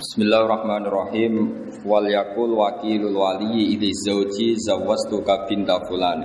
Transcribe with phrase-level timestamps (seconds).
[0.00, 1.34] Bismillahirrahmanirrahim.
[1.84, 6.24] Wal yakul wakilul wali idhi zauji zawwastuka binta fulan.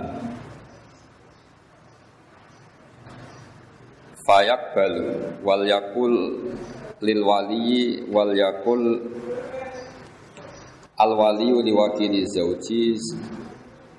[4.24, 5.04] Fayak balu
[5.44, 6.12] wal yakul
[7.04, 8.80] lil wali wal yakul
[10.96, 12.96] al wali li wakili zauji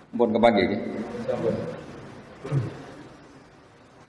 [0.09, 0.77] Mpun kepanggih iki?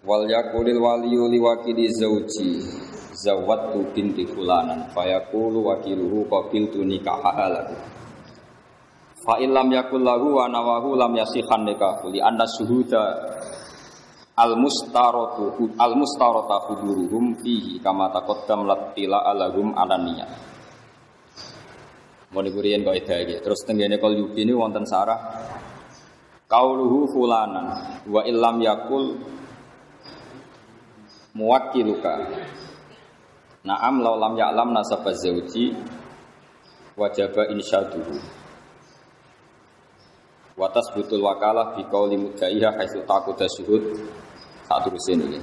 [0.00, 2.64] Wal yakulil wali li wakili zauji
[3.19, 4.87] zawattu binti fulanan.
[4.95, 7.74] Fayaqulu wakiluhu qabiltu nikahaha lahu
[9.29, 12.15] fa illam yakul lahu wa nawahu lam yasihan nikahu.
[12.15, 13.02] Li anna syuhuda
[14.38, 20.27] al mustaratu al mustarata huduruhum fihi kama taqaddam latila alahum alaniya
[22.29, 23.41] Mau diburian kau itu aja.
[23.41, 25.16] Terus tenggene kal yuki ini wonten sarah.
[26.45, 27.73] Kauluhu fulanan.
[28.05, 29.16] Wa illam yakul
[31.32, 32.12] muwakiluka
[33.67, 35.75] Naam lau lam ya'lam nasabah zauji
[36.95, 38.15] wajaba insyaduhu.
[40.59, 43.82] Watas butul wakalah bi qauli mudaiha haitsu taquda syuhud
[44.66, 45.41] saat terusin ini.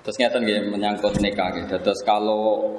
[0.00, 1.68] Terus ngeten nggih menyangkut nikah nggih.
[1.68, 2.76] Terus kalau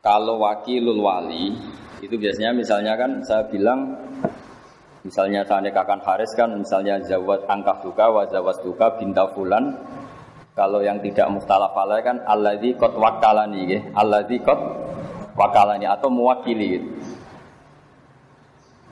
[0.00, 1.52] kalau wakilul wali
[2.00, 3.98] itu biasanya misalnya kan saya bilang
[5.02, 8.22] misalnya saya nikahkan Haris kan misalnya zawat angkah duka wa
[8.62, 9.74] duka binta fulan
[10.58, 13.82] kalau yang tidak mukhtalaf alaih kan alladzi qad wakalani nggih.
[13.94, 14.58] Alladzi qad
[15.38, 16.88] wakalani atau mewakili gitu.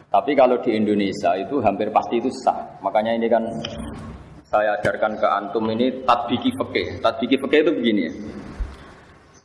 [0.07, 2.79] Tapi kalau di Indonesia itu hampir pasti itu sah.
[2.81, 3.43] Makanya ini kan
[4.47, 7.03] saya ajarkan ke antum ini tatbiki fikih.
[7.03, 8.13] Tatbiki fikih itu begini ya.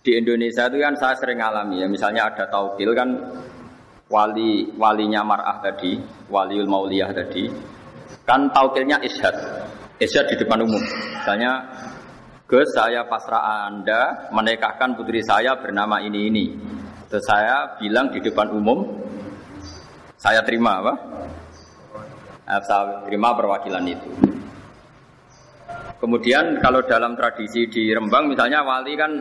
[0.06, 1.90] Di Indonesia itu kan saya sering alami ya.
[1.90, 3.10] Misalnya ada taukil kan
[4.08, 5.98] wali walinya mar'ah tadi,
[6.30, 7.50] waliul mauliyah tadi.
[8.24, 9.34] Kan taukilnya isyad.
[9.98, 10.82] Isyad di depan umum.
[11.20, 11.52] Misalnya
[12.52, 16.46] Gus saya pasrah Anda menikahkan putri saya bernama ini ini.
[17.08, 18.92] Terus saya bilang di depan umum,
[20.20, 20.94] saya terima apa?
[22.52, 24.36] Eh, saya terima perwakilan itu.
[25.96, 29.16] Kemudian kalau dalam tradisi di Rembang misalnya wali kan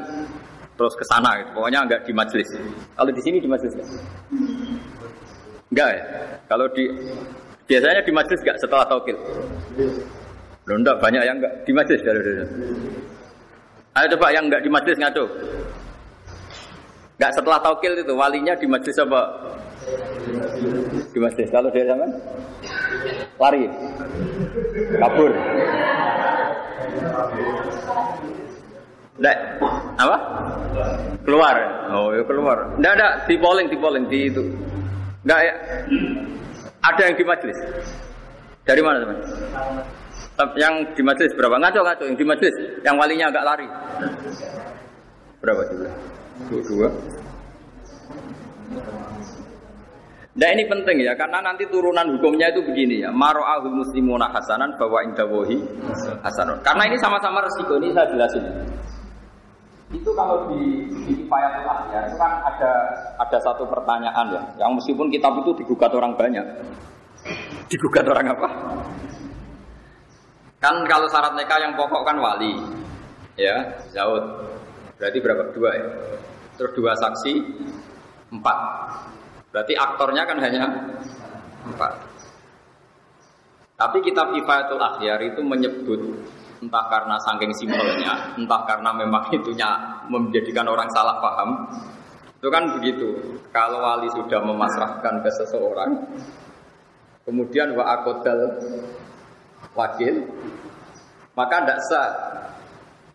[0.74, 1.54] terus ke sana gitu.
[1.54, 2.50] Pokoknya enggak di majelis.
[2.98, 3.90] Kalau di sini di majelis enggak?
[5.70, 6.02] Enggak ya?
[6.50, 6.82] Kalau di
[7.70, 9.14] biasanya di majelis enggak setelah taukil?
[10.66, 12.22] Loh banyak yang enggak di majelis dari
[13.90, 15.24] Ayo coba yang enggak di majelis ngaco.
[17.18, 19.22] Enggak setelah taukil itu walinya di majelis apa?
[21.10, 21.50] Di majelis.
[21.50, 22.10] Kalau dia zaman
[23.34, 23.66] lari,
[24.94, 25.32] kabur.
[29.18, 29.36] Enggak,
[29.98, 30.16] apa?
[31.26, 31.56] Keluar.
[31.90, 32.58] Oh, ya keluar.
[32.78, 34.42] Enggak ada di polling, di polling di itu.
[35.26, 35.54] Enggak ya.
[36.86, 37.58] Ada yang di majelis.
[38.64, 39.18] Dari mana teman?
[40.56, 41.56] Yang di majelis berapa?
[41.60, 43.68] Ngaco ngaco yang di majelis, yang walinya agak lari.
[45.40, 45.88] Berapa juga?
[46.48, 46.62] Dua.
[46.64, 46.88] dua.
[50.30, 53.10] Nah ini penting ya, karena nanti turunan hukumnya itu begini ya.
[53.10, 55.58] Maro'ahul muslimuna hasanan bahwa indawohi
[56.22, 56.62] hasanun.
[56.62, 58.44] Karena ini sama-sama resiko, ini saya jelasin.
[59.90, 62.72] Itu kalau di, di Kifayatul ya, itu kan ada
[63.18, 66.46] ada satu pertanyaan ya, yang meskipun kitab itu digugat orang banyak.
[67.66, 68.48] Digugat orang apa?
[70.60, 72.52] Kan kalau syarat nikah yang pokok kan wali,
[73.40, 74.22] ya, zaud.
[75.00, 75.42] Berarti berapa?
[75.56, 75.88] Dua ya.
[76.60, 77.32] Terus dua saksi,
[78.28, 78.58] empat.
[79.48, 80.68] Berarti aktornya kan hanya
[81.64, 81.92] empat.
[83.80, 86.00] Tapi kitab Kifayatul Akhyar itu menyebut
[86.60, 91.64] entah karena saking simbolnya, entah karena memang itunya menjadikan orang salah paham.
[92.36, 93.40] Itu kan begitu.
[93.48, 95.96] Kalau wali sudah memasrahkan ke seseorang,
[97.24, 98.60] kemudian wa akodal
[99.80, 100.14] wakil,
[101.32, 102.10] maka tidak sah.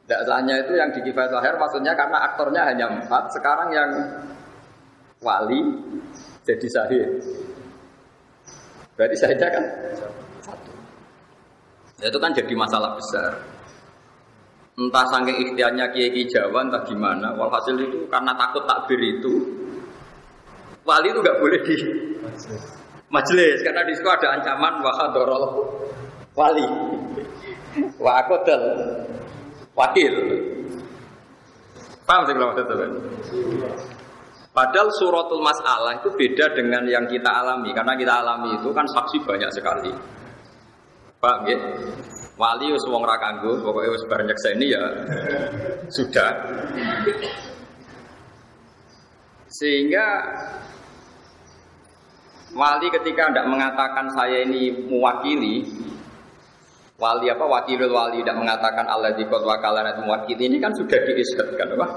[0.05, 3.89] Tidak sahnya itu yang di kifayat lahir maksudnya karena aktornya hanya empat, sekarang yang
[5.21, 5.61] wali
[6.45, 7.05] jadi sahih.
[8.93, 9.63] Berarti sahihnya kan
[10.45, 10.71] satu.
[12.05, 13.33] Itu kan jadi masalah besar.
[14.77, 17.33] Entah saking ikhtiarnya kiai kiai Jawa, entah gimana.
[17.33, 19.33] Walhasil itu karena takut takbir itu,
[20.85, 21.75] wali itu nggak boleh di
[23.09, 25.43] majelis karena di situ ada ancaman wahadorol
[26.35, 26.67] wali
[27.97, 28.63] wakodel
[29.73, 30.15] wakil.
[32.05, 32.75] Paham sih kalau itu
[34.55, 39.19] Padahal suratul masalah itu beda dengan yang kita alami karena kita alami itu kan saksi
[39.27, 39.91] banyak sekali.
[41.19, 41.59] Pak, ya?
[42.39, 44.83] Wali wis wong ra kanggo, pokoke wis bar ini ya
[45.91, 46.31] sudah.
[49.47, 50.07] Sehingga
[52.55, 55.67] wali ketika tidak mengatakan saya ini mewakili
[56.95, 60.99] wali apa wakilul wali tidak mengatakan Allah di kota wakalan itu mewakili ini kan sudah
[61.03, 61.87] diisbatkan apa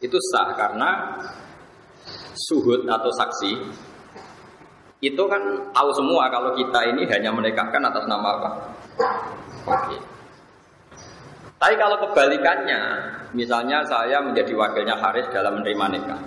[0.00, 1.18] itu sah karena
[2.48, 3.52] suhud atau saksi
[5.00, 5.40] itu kan
[5.72, 8.50] tahu semua kalau kita ini hanya menikahkan atas nama apa?
[9.64, 9.96] Oke.
[11.56, 12.80] Tapi kalau kebalikannya,
[13.32, 16.20] misalnya saya menjadi wakilnya Haris dalam menerima nikah.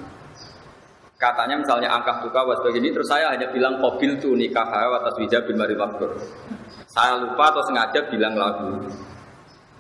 [1.21, 5.42] Katanya misalnya angka buka was begini, terus saya hanya bilang mobil tuh nikah atas bija
[5.45, 5.77] bimari
[6.94, 8.86] Saya lupa atau sengaja bilang lagu.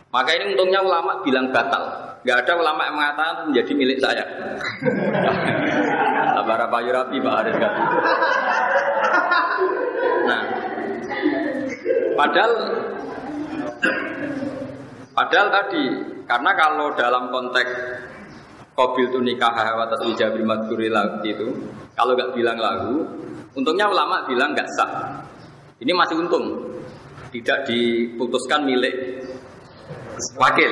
[0.09, 2.17] Maka ini untungnya ulama bilang batal.
[2.25, 4.25] Gak ada ulama yang mengatakan itu menjadi milik saya.
[6.41, 7.55] Abara Pak Yurapi Pak Haris.
[10.23, 10.41] Nah,
[12.17, 12.51] padahal
[15.13, 15.83] padahal tadi
[16.25, 17.71] karena kalau dalam konteks
[18.73, 21.45] Kobil itu nikah atas wijabi madhuri lagi itu
[21.93, 23.05] kalau nggak bilang lagu,
[23.53, 25.21] untungnya ulama bilang nggak sah.
[25.77, 26.73] Ini masih untung,
[27.33, 29.25] tidak diputuskan milik
[30.37, 30.71] wakil.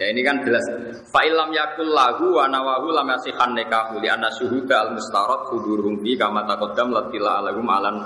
[0.00, 0.64] Ya ini kan jelas.
[1.12, 6.16] Fa'ilam yakul lagu wa nawahu lam yasihan nikahu li anna syuhuda al mustarad hudurum bi
[6.16, 7.96] kama taqaddam latila alagum alan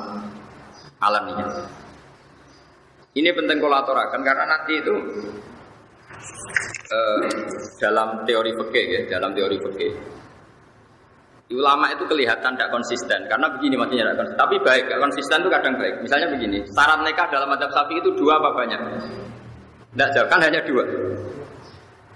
[0.99, 1.47] alaninya.
[3.15, 4.95] Ini penting kolaborakan karena nanti itu
[6.91, 7.23] eh,
[7.79, 9.93] dalam teori fikih ya, dalam teori fikih.
[11.53, 14.41] Ulama itu kelihatan tidak konsisten karena begini maksudnya tidak konsisten.
[14.41, 15.95] Tapi baik, gak konsisten itu kadang baik.
[16.01, 18.81] Misalnya begini, syarat nikah dalam madhab sapi itu dua apa banyak?
[19.93, 20.85] Tidak jauh, kan hanya dua.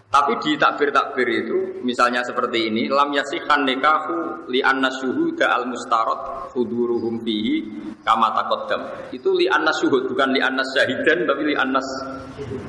[0.09, 6.49] Tapi di takbir-takbir itu, misalnya seperti ini, lam yasihan nikahu li anna syuhuda al mustarot
[6.57, 7.69] huduruhum fihi
[8.01, 9.13] kama takoddam.
[9.13, 11.77] Itu li anna syuhud, bukan li anna syahidan, tapi li anna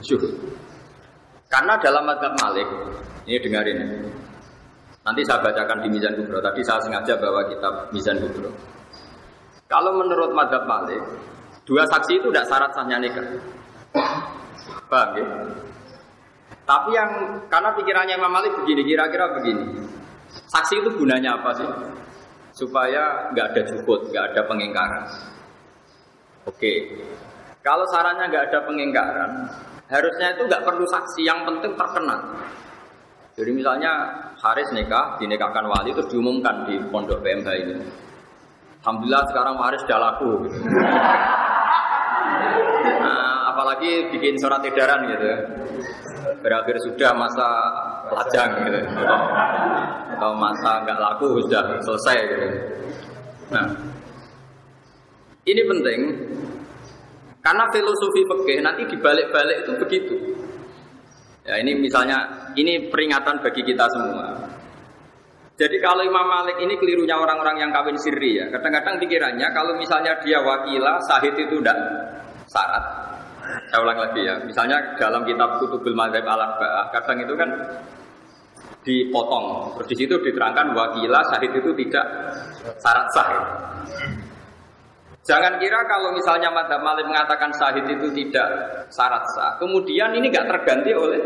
[0.03, 0.35] syuhud.
[1.47, 2.67] Karena dalam madhab malik,
[3.23, 3.79] ini dengarin
[5.03, 6.43] Nanti saya bacakan di Mizan Kubro.
[6.43, 8.51] Tadi saya sengaja bawa kitab Mizan Kubro.
[9.69, 10.99] Kalau menurut madhab malik,
[11.63, 13.25] dua saksi itu tidak syarat sahnya nikah.
[14.89, 15.25] Paham ya?
[16.65, 17.09] Tapi yang
[17.49, 19.65] karena pikirannya Imam Malik begini, kira-kira begini.
[20.29, 21.69] Saksi itu gunanya apa sih?
[22.53, 25.03] Supaya nggak ada cukup, nggak ada pengingkaran.
[26.45, 27.01] Oke,
[27.65, 29.31] kalau sarannya nggak ada pengingkaran,
[29.89, 32.21] harusnya itu nggak perlu saksi, yang penting terkenal.
[33.39, 33.91] Jadi misalnya
[34.35, 37.75] Haris nikah, dinikahkan wali terus diumumkan di pondok PMH ini.
[38.83, 40.31] Alhamdulillah sekarang Haris sudah laku.
[42.99, 45.31] Nah, apalagi bikin surat edaran gitu
[46.39, 47.47] berakhir sudah masa
[48.11, 48.79] lajang gitu.
[50.19, 52.47] atau masa nggak laku sudah selesai gitu.
[53.55, 53.67] Nah,
[55.47, 55.99] ini penting
[57.39, 60.15] karena filosofi fikih nanti dibalik-balik itu begitu.
[61.49, 64.37] Ya ini misalnya ini peringatan bagi kita semua.
[65.57, 68.45] Jadi kalau Imam Malik ini kelirunya orang-orang yang kawin sirri ya.
[68.53, 71.75] Kadang-kadang pikirannya kalau misalnya dia wakilah sahid itu tidak
[72.45, 72.85] syarat.
[73.73, 74.37] Saya ulang lagi ya.
[74.45, 76.53] Misalnya dalam kitab Kutubul Madzhab al
[76.93, 77.49] kadang itu kan
[78.85, 79.73] dipotong.
[79.73, 82.05] Terus di situ diterangkan wakilah syahid itu tidak
[82.77, 83.29] syarat sah.
[85.27, 88.47] Jangan kira kalau misalnya Madhab Malik mengatakan syahid itu tidak
[88.89, 91.21] syarat sah, kemudian ini nggak terganti oleh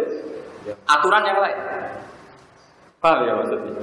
[0.90, 1.60] aturan yang lain.
[3.00, 3.74] Paham ya maksudnya?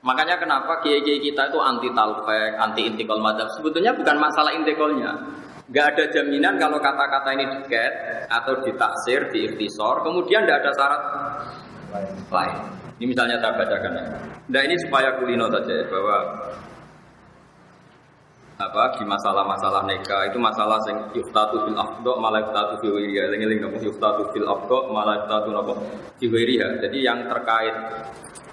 [0.00, 3.52] Makanya kenapa kiai-kiai kita itu anti talfek, anti intikal madhab.
[3.52, 5.12] Sebetulnya bukan masalah intikalnya.
[5.70, 7.92] Nggak ada jaminan kalau kata-kata ini diket
[8.26, 11.02] atau ditaksir, diiktisor, kemudian tidak ada syarat
[12.32, 12.56] lain.
[12.98, 14.04] Ini misalnya saya bacakan ya.
[14.50, 16.16] Nah ini supaya kulino saja ya, bahwa
[18.60, 23.48] apa di masalah-masalah neka itu masalah yang yuftatu fil afdo malah yuftatu fil wiriya eling
[23.48, 25.72] eling nopo yuftatu fil afdo malah yuftatu nopo
[26.20, 27.72] fil wiriya jadi yang terkait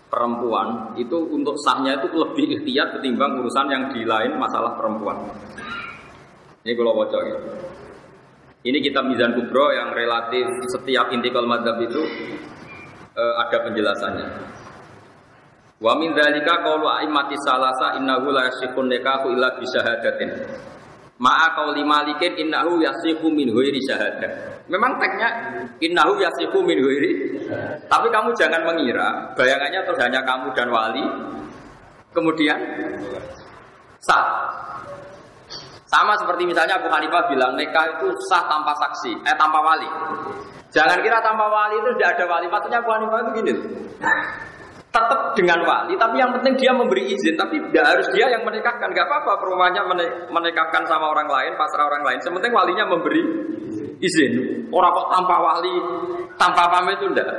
[0.08, 5.20] perempuan itu untuk sahnya itu lebih ikhtiar ketimbang urusan yang di lain masalah perempuan
[6.68, 7.40] ini kalau bocor ya.
[8.68, 12.04] Ini kita Mizan Kubro yang relatif setiap intikal madhab itu
[13.16, 14.28] uh, ada penjelasannya.
[15.78, 20.30] Wa min dzalika qawlu a'immati salasa innahu la yasihun nikahu illa bi syahadatin.
[21.18, 24.62] Ma'a qauli malikin innahu yasihu min ghairi syahadah.
[24.70, 25.30] Memang teksnya
[25.82, 27.12] innahu yasihu min ghairi.
[27.90, 31.06] Tapi kamu jangan mengira bayangannya terus hanya kamu dan wali
[32.14, 32.58] kemudian
[34.02, 34.26] sah.
[35.88, 39.88] Sama seperti misalnya Abu Hanifah bilang nikah itu sah tanpa saksi, eh tanpa wali.
[40.70, 42.46] Jangan kira tanpa wali itu tidak ada wali.
[42.52, 43.54] Maksudnya Abu Hanifah itu gini.
[44.98, 47.38] Tetap dengan wali, tapi yang penting dia memberi izin.
[47.38, 48.90] Tapi tidak harus dia yang menikahkan.
[48.90, 49.86] Gak apa-apa perumahannya
[50.34, 52.18] menikahkan sama orang lain, pasrah orang lain.
[52.26, 53.22] Sementing walinya memberi
[54.02, 54.66] izin.
[54.74, 55.76] Orang kok tanpa wali,
[56.42, 57.30] tanpa pamit itu tidak.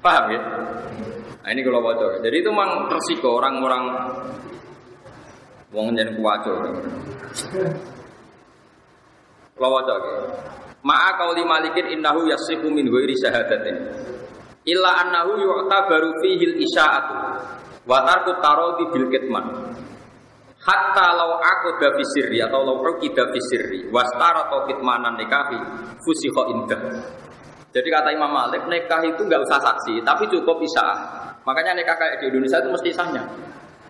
[0.00, 0.40] Paham ya?
[1.44, 2.24] Nah ini kalau bocor.
[2.24, 3.84] Jadi itu memang resiko orang-orang
[5.68, 6.52] Wong nyen kuwaco.
[9.52, 9.96] Kalau waca
[10.80, 13.76] Ma'a qauli malikin innahu yasihu min ghairi syahadatin.
[14.68, 17.16] Illa annahu yu'tabaru fihi al-isya'atu
[17.88, 19.46] wa tarku taradi bil kitman.
[20.58, 25.56] Hatta law aku da fisirri atau law ukida fisirri wastara atau kitmanan nikahi
[26.04, 26.82] fusiho indah.
[27.72, 30.88] Jadi kata Imam Malik, nikah itu nggak usah saksi, tapi cukup isya.
[31.44, 33.24] Makanya nikah kayak di Indonesia itu mesti sahnya.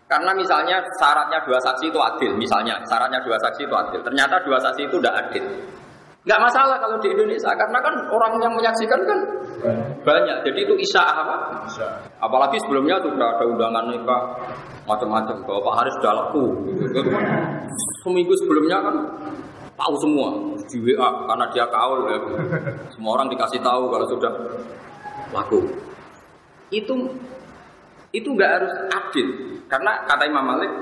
[0.08, 4.00] Karena misalnya syaratnya dua saksi itu adil, misalnya syaratnya dua saksi itu adil.
[4.02, 5.44] Ternyata dua saksi itu tidak adil.
[6.28, 9.18] Nggak masalah kalau di Indonesia, karena kan orang yang menyaksikan kan
[10.04, 10.36] banyak.
[10.44, 11.64] Jadi itu isya apa?
[12.20, 14.22] Apalagi sebelumnya tuh udah ada undangan nikah
[14.84, 15.40] macam-macam.
[15.48, 17.10] Kalau Pak Haris sudah laku, gitu.
[18.04, 18.96] seminggu sebelumnya kan
[19.72, 20.28] tahu semua
[20.68, 22.20] di WA karena dia kaul ya.
[22.92, 24.32] Semua orang dikasih tahu kalau sudah
[25.32, 25.64] laku.
[26.68, 27.08] Itu
[28.12, 29.28] itu nggak harus adil
[29.68, 30.72] karena kata Imam Malik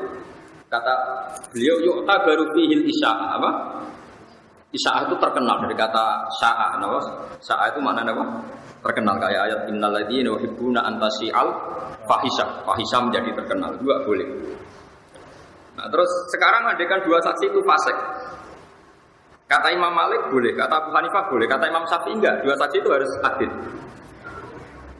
[0.70, 0.94] kata
[1.54, 3.50] beliau yuk baru fihil isya apa
[4.74, 6.98] Isya itu terkenal dari kata sya'a, nama
[7.38, 8.24] Sya'a itu mana apa?
[8.82, 11.48] Terkenal kayak ayat innal ladzina yuhibbuna antasi'al
[12.04, 12.66] fahisha.
[12.66, 13.78] Fahisha menjadi terkenal.
[13.78, 14.26] Juga boleh.
[15.78, 17.96] Nah, terus sekarang kan dua saksi itu fasik.
[19.46, 22.42] Kata Imam Malik boleh, kata Abu Hanifah boleh, kata Imam Syafi'i enggak.
[22.42, 23.50] Dua saksi itu harus adil.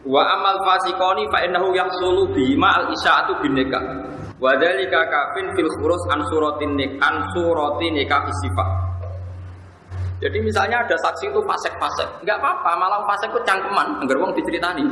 [0.06, 3.82] Wa amal fasikoni fa innahu yahsulu bima al isya'atu bin nikah.
[4.38, 8.68] Wa dzalika kafin fil khurus an suratin nikah sifat.
[10.16, 14.84] Jadi misalnya ada saksi itu fasek-fasek, nggak apa-apa, malah fasek itu cangkeman, agar wong diceritani.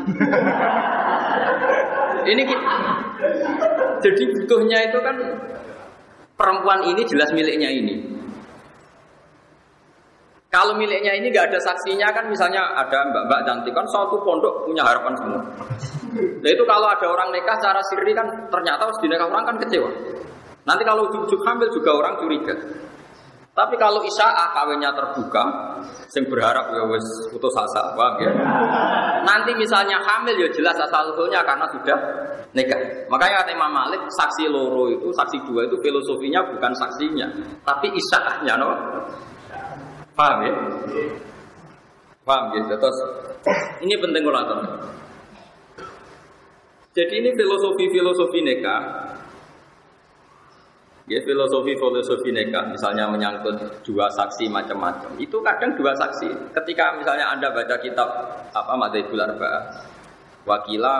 [2.33, 2.43] ini
[4.05, 5.17] jadi butuhnya itu kan
[6.37, 7.95] perempuan ini jelas miliknya ini.
[10.53, 14.87] Kalau miliknya ini nggak ada saksinya kan misalnya ada mbak-mbak cantik kan suatu pondok punya
[14.87, 15.43] harapan semua.
[16.15, 19.91] Nah itu kalau ada orang nikah secara sirri kan ternyata harus dinikah orang kan kecewa.
[20.63, 22.55] Nanti kalau ujuk hamil juga orang curiga.
[23.55, 25.79] Tapi kalau isya'ah kawinnya terbuka,
[26.11, 28.35] sing berharap ya wes putus asa, paham ya?
[29.23, 31.95] Nanti misalnya hamil ya jelas asal usulnya karena sudah
[32.51, 33.07] nikah.
[33.07, 37.31] Makanya kata Imam Malik, saksi loro itu, saksi dua itu filosofinya bukan saksinya,
[37.63, 38.75] tapi isya'ahnya, no?
[40.19, 40.53] Paham ya?
[42.27, 42.75] Paham ya?
[42.75, 42.99] Terus
[43.87, 44.67] ini penting kalau
[46.95, 48.77] Jadi ini filosofi-filosofi neka.
[51.05, 55.13] Ya filosofi-filosofi neka, misalnya menyangkut dua saksi macam-macam.
[55.21, 56.33] Itu kadang dua saksi.
[56.57, 58.09] Ketika misalnya anda baca kitab
[58.57, 59.63] apa Madzhabul Arba'ah,
[60.49, 60.95] wakila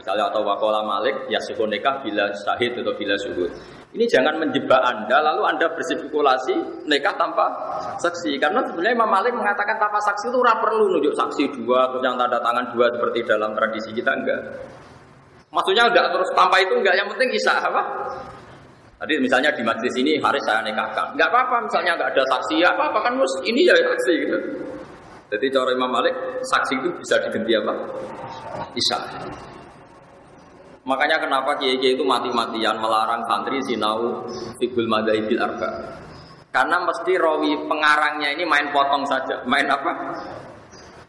[0.00, 3.52] misalnya atau wakola Malik ya nikah bila syahid atau bila suhud
[3.92, 7.44] ini jangan menjebak Anda, lalu Anda berspekulasi nikah tanpa
[8.00, 8.40] saksi.
[8.40, 12.16] Karena sebenarnya Imam Malik mengatakan tanpa saksi itu ora perlu nunjuk saksi dua, terus yang
[12.16, 14.40] tanda tangan dua seperti dalam tradisi kita enggak.
[15.52, 17.82] Maksudnya enggak terus tanpa itu enggak, yang penting kisah apa?
[19.02, 22.70] Tadi misalnya di majlis ini hari saya nikahkan, enggak apa-apa misalnya enggak ada saksi ya
[22.70, 24.38] apa-apa kan mus ini ya saksi gitu.
[25.26, 26.14] Jadi cara Imam Malik
[26.46, 27.74] saksi itu bisa diganti apa?
[28.78, 28.98] Isya.
[30.86, 34.22] Makanya kenapa kiai-kiai itu mati-matian melarang santri sinau
[34.62, 35.98] fikul madaibil arba.
[36.54, 39.42] Karena mesti rawi pengarangnya ini main potong saja.
[39.50, 40.14] Main apa?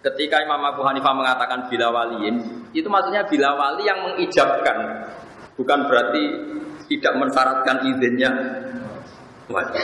[0.02, 2.42] Ketika Imam Abu Hanifah mengatakan bila waliin,
[2.74, 4.78] itu maksudnya bila wali yang mengijabkan.
[5.54, 6.24] Bukan berarti
[6.98, 8.32] tidak mensyaratkan izinnya
[9.50, 9.82] wali.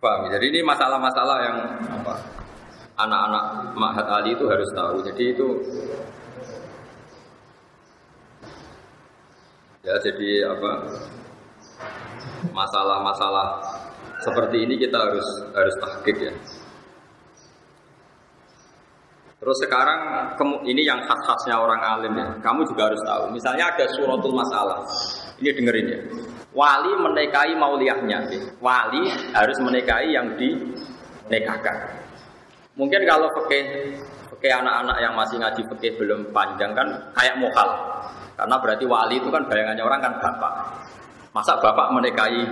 [0.00, 0.32] Paham?
[0.32, 1.58] Jadi ini masalah-masalah yang
[2.00, 2.14] apa?
[3.00, 3.44] Anak-anak
[3.76, 5.00] Mahat Ali itu harus tahu.
[5.04, 5.48] Jadi itu
[9.80, 10.92] Ya jadi apa
[12.52, 13.64] masalah-masalah
[14.20, 15.24] seperti ini kita harus
[15.56, 16.34] harus tahqiq ya.
[19.40, 20.00] Terus sekarang
[20.68, 22.28] ini yang khas-khasnya orang alim ya.
[22.44, 23.32] Kamu juga harus tahu.
[23.32, 24.84] Misalnya ada suratul masalah.
[25.40, 26.00] Ini dengerin ya.
[26.52, 28.18] Wali menikahi mauliahnya.
[28.28, 28.40] Ya.
[28.60, 31.76] Wali harus menikahi yang dinikahkan.
[32.76, 37.68] Mungkin kalau pakai anak-anak yang masih ngaji pakai belum panjang kan kayak mokal.
[38.36, 40.52] Karena berarti wali itu kan bayangannya orang kan bapak.
[41.32, 42.44] Masa bapak menikahi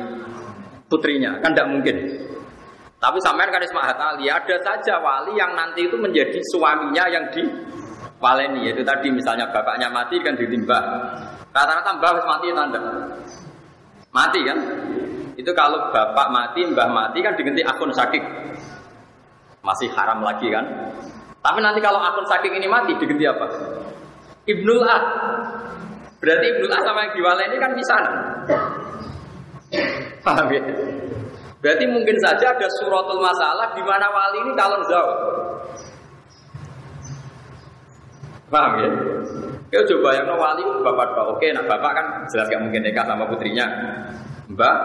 [0.88, 1.40] putrinya?
[1.40, 1.96] Kan tidak mungkin.
[2.98, 7.46] Tapi sampean kan Ismail Ali ada saja wali yang nanti itu menjadi suaminya yang di
[8.18, 10.82] waleni yaitu tadi misalnya bapaknya mati kan ditimbah.
[11.58, 12.80] Rata-rata mbah mati tanda.
[14.14, 14.58] Mati kan?
[15.34, 18.22] Itu kalau bapak mati, mbah mati kan diganti akun sakit.
[19.66, 20.62] Masih haram lagi kan?
[21.42, 23.46] Tapi nanti kalau akun sakit ini mati diganti apa?
[24.46, 25.02] Ibnul Ah.
[26.22, 27.96] Berarti Ibnul Ah sama yang diwala ini kan bisa.
[30.22, 30.62] Paham ya?
[31.58, 35.16] Berarti mungkin saja ada suratul masalah di mana wali ini calon jauh.
[38.46, 38.90] Paham ya?
[39.68, 43.28] Ya coba yang wali bapak bapak oke, nah bapak kan jelas gak mungkin nikah sama
[43.28, 43.68] putrinya.
[44.48, 44.76] Mbak,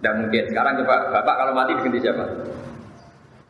[0.00, 0.42] tidak mungkin.
[0.48, 2.24] Sekarang coba bapak kalau mati diganti siapa?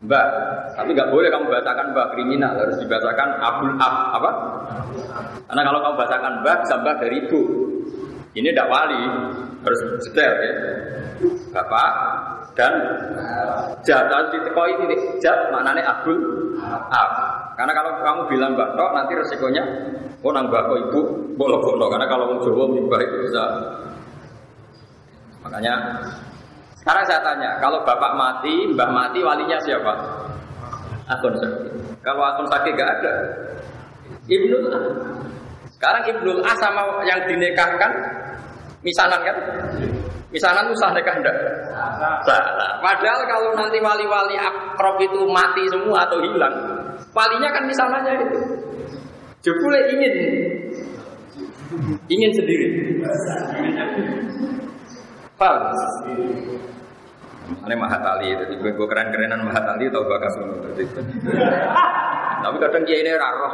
[0.05, 0.27] Mbak,
[0.75, 4.31] tapi nggak boleh kamu bacakan mbak kriminal, harus dibacakan abul ab apa?
[5.49, 7.41] Karena kalau kamu bacakan mbak, bisa mbak dari ibu.
[8.35, 9.03] Ini tidak wali,
[9.63, 10.55] harus detail ya.
[11.55, 11.91] Bapak
[12.59, 12.75] dan
[13.87, 16.19] jat harus ditekoi titik jat maknanya abul
[16.91, 17.13] ab.
[17.55, 19.63] Karena kalau kamu bilang mbak tok nanti resikonya
[20.27, 21.01] oh nang mbak ibu
[21.39, 23.43] bolong bolong karena kalau mau Jawa mbak itu bisa
[25.45, 25.75] makanya
[26.85, 29.89] sekarang saya tanya, kalau bapak mati, mbah mati, walinya siapa?
[31.09, 31.73] Akun sakit.
[32.05, 33.13] Kalau akun sakit gak ada.
[34.29, 34.69] Ibnu
[35.73, 37.89] Sekarang Ibnu A sama yang dinikahkan,
[38.85, 39.37] misanan kan?
[40.29, 41.37] Misanan itu sah nikah enggak?
[42.29, 42.77] Salah.
[42.85, 46.53] Padahal kalau nanti wali-wali akrob itu mati semua atau hilang,
[47.15, 48.41] walinya kan misanannya itu.
[49.45, 50.15] Jebule ingin
[52.11, 52.69] ingin sendiri.
[55.39, 55.75] Paham?
[57.45, 60.33] Ini Mahatali, jadi gue, gue keren-kerenan Mahatali atau bakas
[62.41, 63.49] Tapi kadang dia ini raro.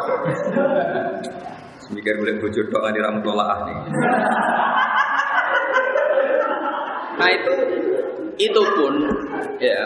[1.91, 3.79] Mikir boleh bujur doa di rambut tolak nih.
[7.19, 7.53] Nah itu
[8.41, 8.95] itu pun
[9.61, 9.85] ya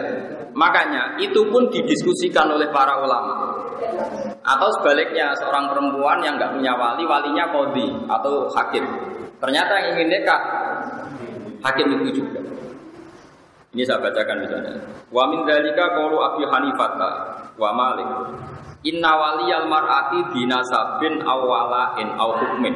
[0.54, 3.58] makanya itu pun didiskusikan oleh para ulama
[4.46, 8.86] atau sebaliknya seorang perempuan yang nggak punya wali walinya kodi atau hakim
[9.42, 10.40] ternyata yang ingin nikah
[11.66, 12.44] hakim itu juga
[13.74, 14.78] ini saya bacakan misalnya.
[15.10, 16.94] Wa min dzalika qaulu Abi Hanifah
[17.58, 18.06] wa Malik.
[18.86, 22.74] Inna waliyal mar'ati binasabin awwala'in aw hukmin.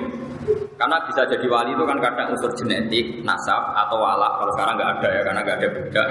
[0.79, 4.39] Karena bisa jadi wali itu kan kadang unsur genetik, nasab atau wala.
[4.39, 6.05] Kalau sekarang nggak ada ya, karena nggak ada beda.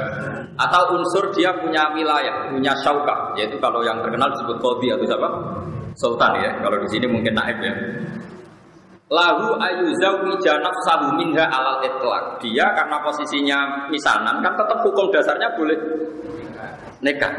[0.59, 5.29] Atau unsur dia punya wilayah, punya syauka, yaitu kalau yang terkenal disebut kodi atau siapa?
[5.97, 6.51] Sultan ya.
[6.61, 7.73] Kalau di sini mungkin naib ya
[9.07, 12.43] lahu ayuzawija nafsahu minha alal itlaq.
[12.43, 15.77] Dia karena posisinya misanan kan tetap hukum dasarnya boleh
[16.99, 17.31] nikah.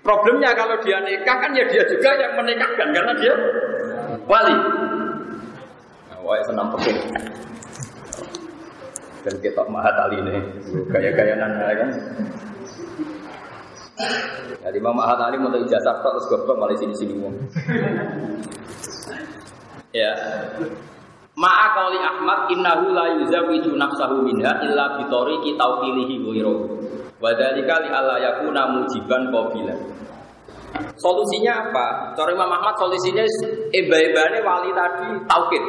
[0.00, 3.34] Problemnya kalau dia nikah kan ya dia juga yang menikahkan karena dia
[4.28, 4.56] wali.
[6.30, 7.10] Wah senam peking.
[9.26, 10.38] Dan kita mahat ali ini
[10.86, 11.90] gaya-gaya nana ya kan.
[14.62, 17.18] Jadi Imam Mahat Ali mau ijazah terus goblok malah sini-sini
[19.90, 20.14] Ya.
[21.34, 26.78] Ma'a qauli Ahmad innahu la yuzawiju nafsahu minha illa bi tariqi tawqilihi ghairu.
[27.18, 29.74] Wa dzalika li alla yakuna mujiban qabila.
[31.00, 32.12] Solusinya apa?
[32.12, 33.24] Cara Imam Ahmad solusinya
[33.72, 35.64] eba-ebane wali tadi taukid.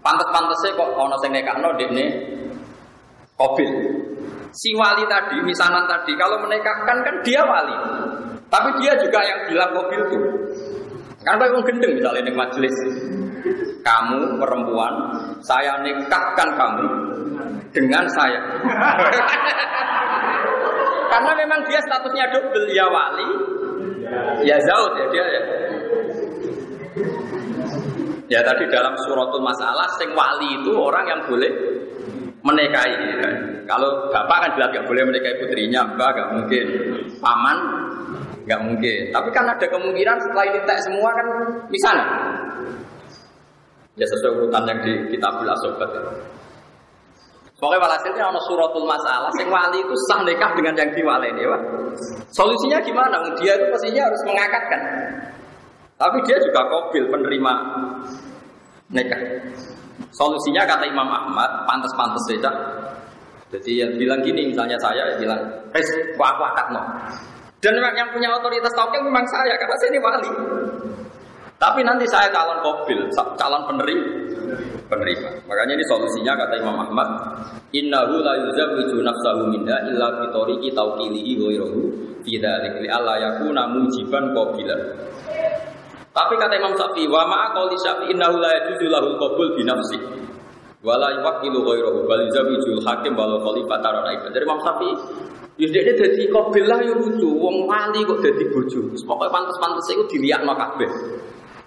[0.00, 2.04] Pantes-pantese kok ana sing nekakno dekne
[3.36, 3.70] qabil.
[4.50, 7.76] Si wali tadi, misanan tadi, kalau menikahkan kan dia wali.
[8.50, 10.22] Tapi dia juga yang bilang qabil tuh.
[11.20, 12.72] Kan kayak gendeng misalnya di majelis.
[13.80, 14.92] Kamu perempuan,
[15.44, 16.86] saya nikahkan kamu
[17.72, 18.40] dengan saya.
[21.10, 23.28] Karena memang dia statusnya double, ya wali,
[24.44, 25.42] ya zaud ya dia ya.
[28.30, 31.50] Ya tadi dalam suratul masalah, sing wali itu orang yang boleh
[32.46, 32.94] menikahi.
[33.18, 33.30] Ya.
[33.66, 36.66] Kalau bapak kan bilang nggak boleh menikahi putrinya, mbak nggak mungkin.
[37.18, 37.58] Paman
[38.46, 39.02] nggak mungkin.
[39.10, 41.26] Tapi kan ada kemungkinan setelah ini tak semua kan
[41.74, 42.06] misalnya.
[43.98, 45.90] Ya sesuai urutan yang di kitabul asobat.
[47.60, 51.58] Pokoknya walhasilnya ada suratul masalah, sing wali itu sah nikah dengan yang diwaleni, ya,
[52.32, 53.20] Solusinya gimana?
[53.36, 54.80] Dia itu pastinya harus mengakatkan.
[56.00, 57.52] Tapi dia juga kobil penerima
[58.88, 59.20] nikah.
[60.16, 62.50] Solusinya kata Imam Ahmad, pantas-pantas saja.
[63.52, 65.40] Jadi yang bilang gini, misalnya saya ya bilang,
[65.76, 65.84] "Res,
[66.16, 66.80] kok aku akad no?"
[67.60, 70.30] Dan yang punya otoritas tauhid memang saya, karena saya ini wali.
[71.60, 73.04] Tapi nanti saya calon kobil,
[73.36, 74.08] calon penerima.
[74.90, 75.46] Penerima.
[75.46, 77.08] Makanya ini solusinya kata Imam Ahmad,
[77.70, 81.78] Innahu la yuzawwiju nafsahu minha illa bi tariqi tawqilihi ghairahu
[82.26, 84.76] fi dzalik li alla yakuna mujiban qabila.
[86.10, 89.98] Tapi kata Imam Syafi'i, wa ma'a qawli Syafi'i innahu la yajuzu lahul qabul bi nafsi.
[90.82, 94.94] Wa la yuwakkilu ghairahu bal yuzawijul hakim wal khalifah tarana Dari Imam Syafi'i,
[95.60, 98.80] Ya dia dadi qabil lah ya lucu, wong wali kok dadi bojo.
[98.96, 100.88] Pokoke pantes-pantes iku dilihatno kabeh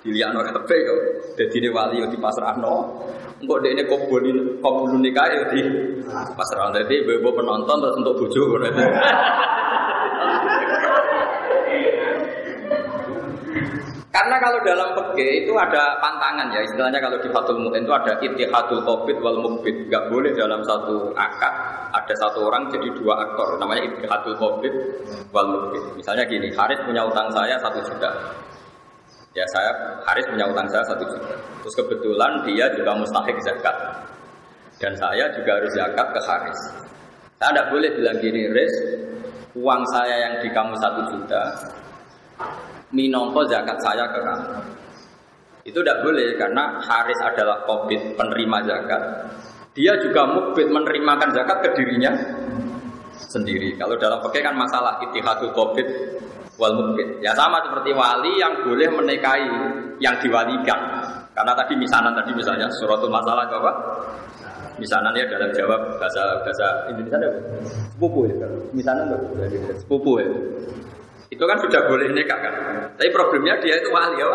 [0.03, 0.99] dilihat no kabeh kok.
[1.39, 2.75] Ini wali yang dipasrahno.
[3.43, 5.61] Dia ini kobulin kobulun nikah ya di
[6.11, 6.71] pasrah.
[6.75, 8.59] Jadi bebo penonton terus untuk bojo
[14.13, 18.13] Karena kalau dalam pege itu ada pantangan ya, istilahnya kalau di Fatul Mu'in itu ada
[18.21, 19.89] ittihadul covid wal mukbid.
[19.89, 21.53] Gak boleh dalam satu akad
[21.89, 24.73] ada satu orang jadi dua aktor, namanya ittihadul covid
[25.33, 25.97] wal mukbid.
[25.97, 28.13] Misalnya gini, Haris punya utang saya satu juta,
[29.33, 29.73] Ya saya
[30.05, 31.33] Haris punya utang saya satu juta.
[31.65, 33.75] Terus kebetulan dia juga mustahik zakat.
[34.77, 36.59] Dan saya juga harus zakat ke Haris.
[37.41, 38.73] Saya tidak boleh bilang gini, Haris,
[39.57, 41.43] uang saya yang di kamu satu juta,
[42.93, 44.49] minongko zakat saya ke kamu.
[45.63, 49.01] Itu tidak boleh karena Haris adalah covid penerima zakat.
[49.73, 52.13] Dia juga mukbit menerimakan zakat ke dirinya
[53.27, 53.75] sendiri.
[53.79, 55.87] Kalau dalam pakai kan masalah itihadul covid
[56.57, 57.19] wal mukbit.
[57.23, 59.49] Ya sama seperti wali yang boleh menikahi
[59.99, 60.79] yang diwalikan.
[61.33, 63.71] Karena tadi misanan tadi misalnya suratul masalah apa?
[64.77, 67.29] Misanan ya dalam jawab bahasa bahasa Indonesia ada
[67.93, 68.47] sepupu ya.
[68.73, 69.09] Misanan
[69.77, 70.29] sepupu ya.
[71.33, 72.53] Itu kan sudah boleh nikah kan.
[72.97, 74.29] Tapi problemnya dia itu wali ya.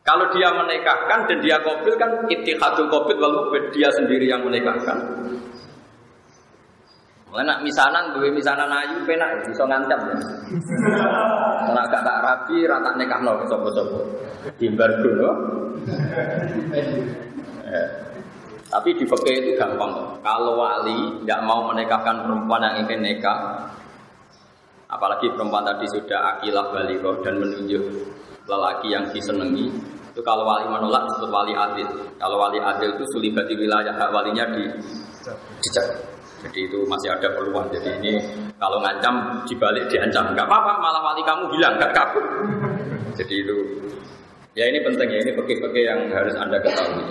[0.00, 4.96] Kalau dia menikahkan dan dia kobil kan itihadul kobil wal dia sendiri yang menikahkan.
[7.30, 10.02] Mulai nak misanan, dua misanan ayu, penak bisa ngancam.
[11.70, 14.02] Nak gak tak rapi, rata nikah no, sopo-sopo.
[14.58, 15.30] Dimbargo no.
[17.70, 17.88] Eh.
[18.66, 20.18] Tapi di itu gampang.
[20.22, 23.66] Kalau wali tidak mau menikahkan perempuan yang ingin nikah,
[24.90, 27.82] apalagi perempuan tadi sudah akilah balighah dan menunjuk
[28.50, 29.70] lelaki yang disenangi,
[30.10, 31.86] itu kalau wali menolak disebut wali adil.
[32.18, 34.66] Kalau wali adil itu sulibati wilayah hak walinya di
[35.62, 36.09] dicek.
[36.40, 37.68] Jadi itu masih ada peluang.
[37.68, 38.12] Jadi ini
[38.56, 40.72] kalau ngancam dibalik diancam, nggak apa-apa.
[40.80, 42.24] Malah wali kamu hilang, nggak kabur.
[43.16, 43.56] Jadi itu
[44.56, 45.18] ya ini penting ya.
[45.20, 47.04] Ini peke-peke yang harus anda ketahui.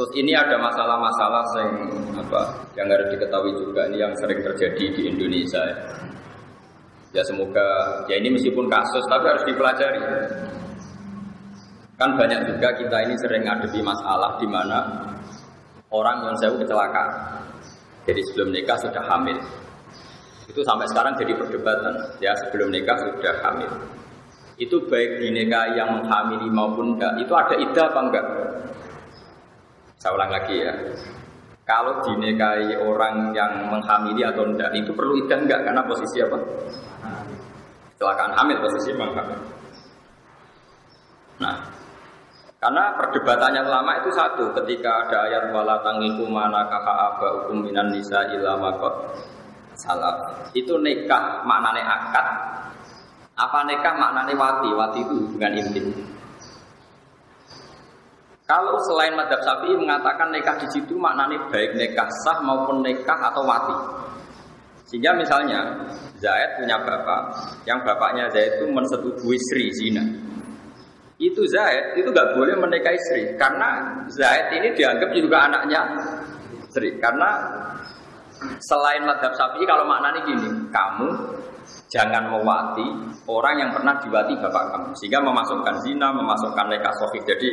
[0.00, 1.72] Terus ini ada masalah-masalah yang
[2.16, 2.40] apa
[2.72, 5.60] yang harus diketahui juga ini yang sering terjadi di Indonesia.
[5.60, 5.76] Ya.
[7.10, 10.00] Ya semoga ya ini meskipun kasus tapi harus dipelajari.
[12.00, 15.04] Kan banyak juga kita ini sering ngadepi masalah di mana
[15.90, 17.10] orang yang saya kecelakaan.
[18.06, 19.38] Jadi sebelum nikah sudah hamil.
[20.50, 21.94] Itu sampai sekarang jadi perdebatan.
[22.18, 23.70] Ya sebelum nikah sudah hamil.
[24.58, 27.14] Itu baik di nikah yang menghamili maupun enggak.
[27.22, 28.26] Itu ada ida apa enggak?
[30.00, 30.72] Saya ulang lagi ya.
[31.68, 35.60] Kalau dinikahi orang yang menghamili atau enggak, itu perlu idah enggak?
[35.62, 36.38] Karena posisi apa?
[37.94, 39.38] Kecelakaan hamil posisi menghamil.
[41.40, 41.56] Nah,
[42.60, 47.88] karena perdebatannya lama itu satu, ketika ada ayat wala tangiku mana kakak aba hukum minan
[47.88, 48.76] nisa ilama
[49.80, 50.44] salah.
[50.52, 52.26] Itu nikah maknane akad,
[53.32, 54.68] apa nikah maknane wati?
[54.76, 55.88] Wati itu hubungan intim.
[58.44, 63.40] Kalau selain madhab sapi mengatakan nikah di situ maknanya baik nikah sah maupun nikah atau
[63.40, 63.76] wati.
[64.84, 65.64] Sehingga misalnya
[66.20, 70.29] Zaid punya bapak, yang bapaknya Zaid itu mensetujui Sri Zina
[71.20, 75.80] itu Zaid itu nggak boleh menikahi Sri karena Zaid ini dianggap juga anaknya
[76.72, 77.28] Sri karena
[78.64, 81.08] selain madhab sapi kalau maknanya gini kamu
[81.92, 82.88] jangan mewati
[83.28, 84.88] orang yang pernah diwati bapak kamu.
[84.96, 87.48] Sehingga memasukkan zina memasukkan nikah sofi jadi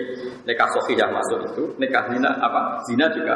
[0.47, 3.35] nikah sofi yang masuk itu nikah zina apa zina juga.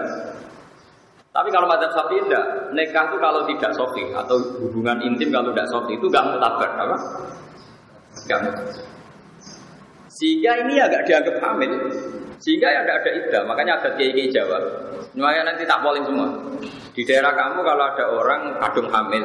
[1.32, 5.68] Tapi kalau madhab sapi tidak nikah itu kalau tidak sofi atau hubungan intim kalau tidak
[5.68, 6.98] sofi itu nggak mutabar apa?
[8.32, 9.01] Nggak mutabar
[10.12, 11.72] sehingga ini agak dianggap hamil.
[12.42, 13.40] Sehingga ya tidak ada ida.
[13.46, 14.58] Makanya ada kiai Jawa.
[15.14, 16.28] Nyuaya nanti tak polling semua.
[16.92, 19.24] Di daerah kamu kalau ada orang kadung hamil,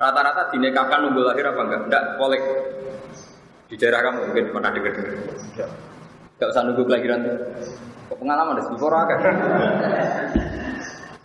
[0.00, 1.82] rata-rata dinikahkan nunggu lahir apa enggak?
[1.90, 2.44] Enggak, polling.
[3.68, 5.16] Di daerah kamu mungkin pernah dengar-dengar.
[6.38, 7.20] Enggak usah nunggu kelahiran.
[8.12, 9.36] Pengalaman ada sih kan?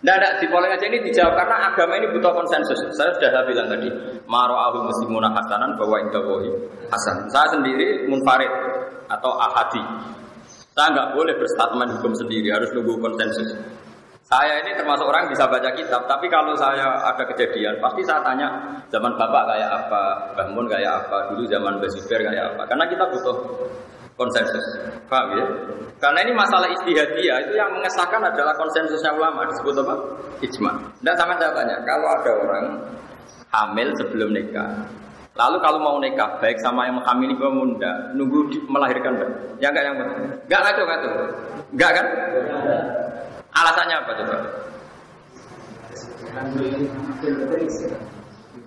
[0.07, 2.79] Tidak ada, di polling aja ini dijawab karena agama ini butuh konsensus.
[2.95, 3.91] Saya sudah bilang tadi,
[4.23, 6.47] maro'ahu muslimuna hasanan bahwa indawohi
[6.87, 7.27] hasan.
[7.27, 8.47] Saya sendiri munfarid
[9.11, 9.83] atau ahadi.
[10.47, 13.51] Saya nggak boleh berstatement hukum sendiri, harus nunggu konsensus.
[14.23, 18.47] Saya ini termasuk orang bisa baca kitab, tapi kalau saya ada kejadian, pasti saya tanya
[18.87, 20.03] zaman bapak kayak apa,
[20.39, 22.63] bangun kayak apa, dulu zaman Basiber kayak apa.
[22.63, 23.35] Karena kita butuh
[24.17, 24.65] konsensus.
[25.07, 25.45] Paham ya?
[26.01, 29.95] Karena ini masalah istihadiyah itu yang mengesahkan adalah konsensusnya ulama disebut apa?
[30.41, 30.71] Ijma.
[30.99, 32.65] Tidak sama saya tanya, kalau ada orang
[33.53, 34.69] hamil sebelum nikah,
[35.37, 39.31] lalu kalau mau nikah baik sama yang menghamili pemuda, nunggu di, melahirkan enggak?
[39.61, 39.95] Ya enggak yang
[40.45, 41.09] enggak ngaco ngaco.
[41.77, 42.05] Enggak kan?
[43.53, 44.37] Alasannya apa coba?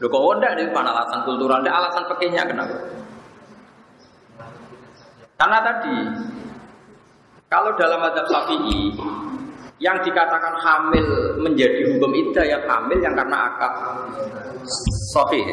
[0.01, 3.01] Loh kok enggak ini alasan kultural, ada alasan pekehnya kenapa?
[5.41, 5.97] Karena tadi
[7.49, 8.93] kalau dalam adab Syafi'i
[9.81, 13.73] yang dikatakan hamil menjadi hukum iddah yang hamil yang karena akad
[15.17, 15.49] sahih.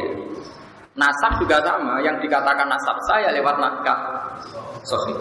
[0.97, 4.27] Nasab juga sama, yang dikatakan nasab saya lewat nakah
[4.83, 5.15] sahih.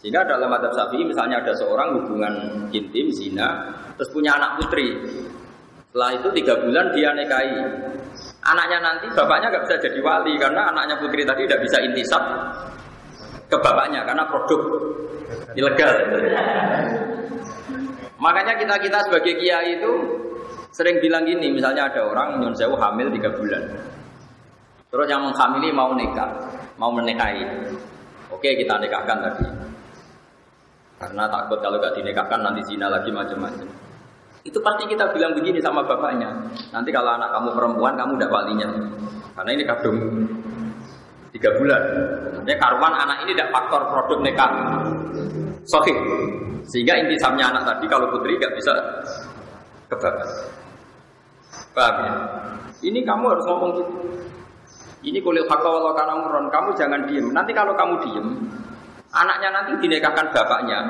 [0.00, 2.34] Sehingga dalam adab Syafi'i misalnya ada seorang hubungan
[2.72, 3.68] intim zina
[4.00, 4.96] terus punya anak putri.
[5.92, 7.52] Setelah itu tiga bulan dia nikahi.
[8.48, 12.24] Anaknya nanti bapaknya nggak bisa jadi wali karena anaknya putri tadi tidak bisa intisab
[13.46, 14.60] ke bapaknya karena produk
[15.54, 15.94] ilegal.
[18.16, 19.92] Makanya kita kita sebagai kiai itu
[20.72, 23.64] sering bilang gini, misalnya ada orang nyon sewu hamil tiga bulan,
[24.92, 26.32] terus yang menghamili mau nikah,
[26.76, 27.44] mau menikahi,
[28.32, 29.46] oke kita nikahkan tadi,
[31.00, 33.68] karena takut kalau gak dinikahkan nanti zina lagi macam-macam.
[34.46, 36.30] Itu pasti kita bilang begini sama bapaknya.
[36.70, 38.68] Nanti kalau anak kamu perempuan, kamu udah walinya.
[39.34, 39.98] Karena ini kadung
[41.36, 41.82] tiga bulan.
[42.48, 44.50] Ini karuan anak ini tidak faktor produk nikah.
[45.68, 45.96] Sohih.
[46.66, 48.72] Sehingga intisamnya anak tadi kalau putri gak bisa
[49.86, 49.96] ke
[51.76, 52.14] Paham ya?
[52.88, 53.92] Ini kamu harus ngomong gitu.
[55.06, 56.48] Ini kulit hakka walau karena muron.
[56.48, 57.30] Kamu jangan diem.
[57.30, 58.26] Nanti kalau kamu diem,
[59.12, 60.80] anaknya nanti dinikahkan bapaknya.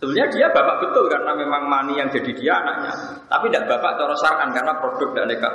[0.00, 2.92] Sebenarnya dia bapak betul karena memang mani yang jadi dia anaknya.
[3.30, 5.54] Tapi tidak bapak cara syar'an karena produk dan nikah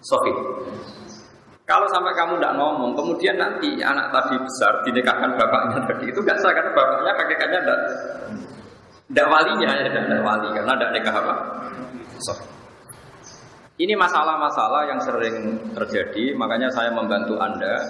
[0.00, 0.32] sofi.
[1.72, 6.36] Kalau sampai kamu tidak ngomong, kemudian nanti anak tadi besar dinikahkan bapaknya tadi itu nggak
[6.44, 7.80] sah karena bapaknya kakeknya tidak
[9.08, 11.34] tidak walinya ya tidak wali karena tidak nikah apa.
[12.20, 12.44] Sofi.
[13.80, 15.36] Ini masalah-masalah yang sering
[15.72, 17.80] terjadi, makanya saya membantu Anda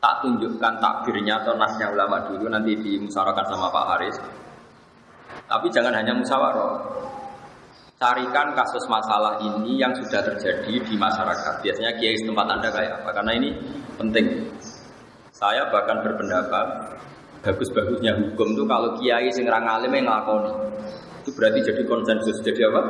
[0.00, 4.16] tak tunjukkan takbirnya atau nasnya ulama dulu nanti dimusyawarahkan sama Pak Haris.
[5.44, 6.72] Tapi jangan hanya musyawarah.
[8.04, 11.64] Carikan kasus masalah ini yang sudah terjadi di masyarakat.
[11.64, 13.10] Biasanya kiai tempat Anda kayak apa?
[13.16, 13.48] Karena ini
[13.96, 14.44] penting.
[15.32, 17.00] Saya bahkan berpendapat
[17.40, 20.52] bagus-bagusnya hukum itu kalau kiai sing alim yang ngelakoni.
[21.24, 22.44] Itu berarti jadi konsensus.
[22.44, 22.80] Jadi apa?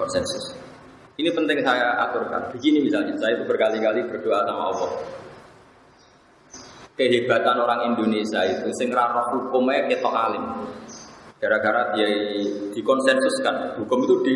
[0.00, 0.56] Konsensus.
[1.20, 2.48] Ini penting saya aturkan.
[2.56, 4.90] Begini misalnya, saya itu berkali-kali berdoa sama Allah.
[6.96, 10.64] Kehebatan orang Indonesia itu sing roh hukumnya ketok alim.
[11.36, 12.08] Gara-gara dia
[12.72, 14.34] dikonsensuskan, hukum itu di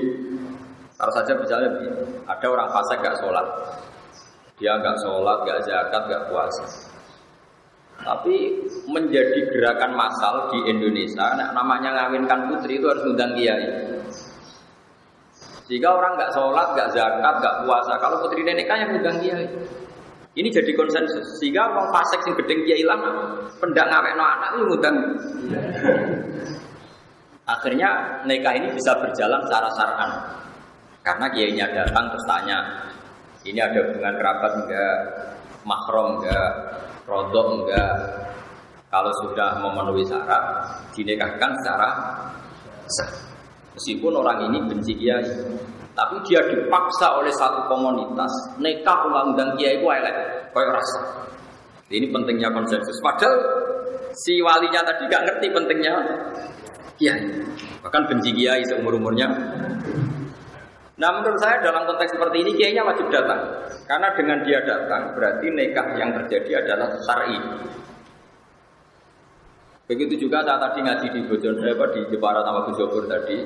[1.00, 1.72] harus saja misalnya
[2.28, 3.46] ada orang fasik gak sholat,
[4.60, 6.64] dia nggak sholat, nggak zakat, nggak puasa.
[8.00, 8.36] Tapi
[8.84, 13.64] menjadi gerakan massal di Indonesia, namanya ngawinkan putri itu harus undang kiai.
[15.72, 19.48] Jika orang nggak sholat, nggak zakat, nggak puasa, kalau putri nikah yang undang kiai.
[20.30, 21.42] Ini jadi konsensus.
[21.42, 24.96] Sehingga orang fasik sing gedeng kiai lama, pendak ngawek no anak itu ngundang.
[27.50, 30.10] Akhirnya nikah ini bisa berjalan secara syar'an.
[31.02, 32.58] Karena kiainya datang terus tanya,
[33.42, 34.96] ini ada hubungan kerabat enggak,
[35.66, 36.50] mahram enggak,
[37.10, 37.92] rodok enggak.
[38.90, 41.88] Kalau sudah memenuhi syarat, dinikahkan secara
[42.90, 43.10] sah.
[43.74, 45.22] Meskipun orang ini benci kiai,
[45.94, 50.16] tapi dia dipaksa oleh satu komunitas nekah ulang dan kiai itu elek,
[50.50, 51.00] kayak rasa.
[51.90, 52.98] Ini pentingnya konsensus.
[53.02, 53.34] Padahal
[54.14, 55.94] si walinya tadi gak ngerti pentingnya
[57.00, 57.24] kiai.
[57.80, 59.26] Bahkan benci kiai seumur umurnya.
[61.00, 63.40] Nah menurut saya dalam konteks seperti ini kiainya wajib datang.
[63.88, 67.40] Karena dengan dia datang berarti nekah yang terjadi adalah syar'i.
[69.88, 72.78] Begitu juga saat tadi ngaji di Bojon, eh, apa, di Jepara sama Gus
[73.10, 73.42] tadi.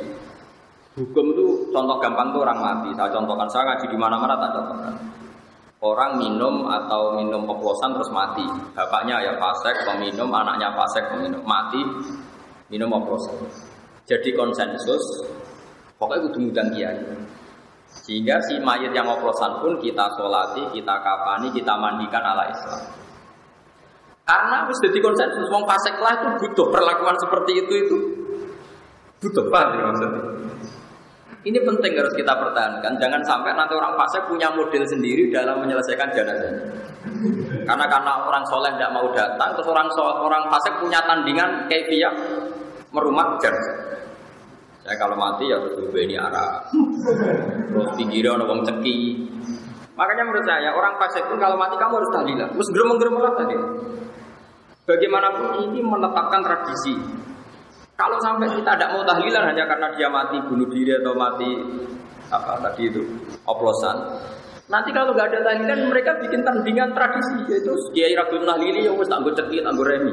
[0.95, 2.93] Hukum itu contoh gampang tuh orang mati.
[2.93, 4.95] Saya contohkan, saya ngaji di mana-mana tak contohkan.
[5.81, 8.45] Orang minum atau minum oplosan terus mati.
[8.77, 11.40] Bapaknya ya fasek, peminum, anaknya fasek, peminum.
[11.49, 11.81] Mati,
[12.75, 13.47] minum oplosan.
[14.11, 15.23] Jadi konsensus,
[15.95, 16.99] pokoknya kudu mudang kiai.
[18.03, 22.83] Sehingga si mayat yang oplosan pun kita solati, kita kapani, kita mandikan ala Islam.
[24.27, 27.97] Karena harus jadi konsensus wong fasik lah itu butuh perlakuan seperti itu itu
[29.21, 30.23] butuh ya maksudnya?
[31.45, 32.93] Ini penting harus kita pertahankan.
[32.97, 36.57] Jangan sampai nanti orang fasik punya model sendiri dalam menyelesaikan jenazah.
[37.69, 39.89] Karena karena orang soleh tidak mau datang, terus orang
[40.25, 42.09] orang fasik punya tandingan kayak dia
[42.94, 43.76] merumat jenazah.
[44.85, 46.61] Saya kalau mati ya tuh ini arah.
[47.72, 49.16] Terus pinggirnya orang ceki.
[49.96, 52.48] Makanya menurut saya orang fasik pun kalau mati kamu harus tahlilan.
[52.52, 53.57] Terus geremeng-geremeng tadi.
[54.85, 56.94] Bagaimanapun ini menetapkan tradisi.
[57.96, 61.50] Kalau sampai kita tidak mau tahlilan hanya karena dia mati bunuh diri atau mati
[62.28, 63.00] apa tadi itu
[63.48, 63.96] oplosan.
[64.68, 69.09] Nanti kalau nggak ada tahlilan mereka bikin tandingan tradisi yaitu Kiai Rabbul Nahlili yang wis
[69.09, 70.12] tanggo cekli tanggo remi.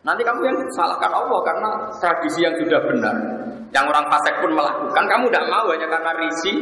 [0.00, 3.16] Nanti kamu yang salahkan Allah karena tradisi yang sudah benar,
[3.68, 6.52] yang orang fasik pun melakukan, kamu tidak mau hanya karena risi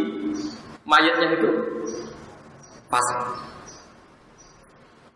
[0.82, 1.50] mayatnya itu
[2.90, 3.18] fasik.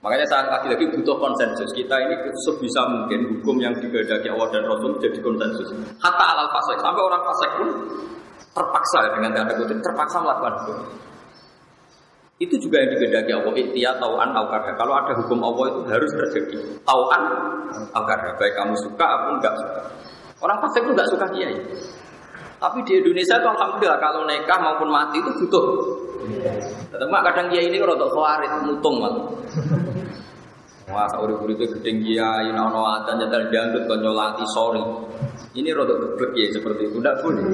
[0.02, 1.70] Makanya saya lagi-lagi butuh konsensus.
[1.78, 5.70] Kita ini sebisa mungkin hukum yang digedaki Allah dan Rasul jadi konsensus.
[6.02, 6.82] Hatta alal fasik.
[6.82, 7.68] Sampai orang fasik pun
[8.50, 10.78] terpaksa dengan tanda kutip terpaksa melakukan hukum.
[12.42, 13.55] Itu juga yang digedaki Allah.
[13.55, 14.74] Ikhtiya tauan au karha.
[14.74, 16.59] Kalau ada hukum Allah itu harus terjadi.
[16.83, 17.22] Tauan
[17.94, 18.35] au karha.
[18.35, 19.83] Baik kamu suka ataupun enggak suka.
[20.42, 21.55] Orang fasik itu enggak suka kiai.
[22.59, 25.66] Tapi di Indonesia itu alhamdulillah kalau nikah maupun mati itu butuh.
[26.90, 28.11] Tetap kadang kiai ini kalau untuk
[28.66, 28.96] mutung.
[30.90, 34.82] Wah, urip itu gedeng kiai, nono adzan nyetel dangdut kon nyolati sorry.
[35.52, 37.44] Ini rodok geblek ya seperti itu, tidak boleh.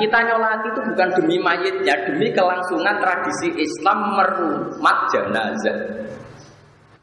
[0.00, 5.76] Kita nyolati itu bukan demi mayitnya, demi kelangsungan tradisi Islam merumat jenazah.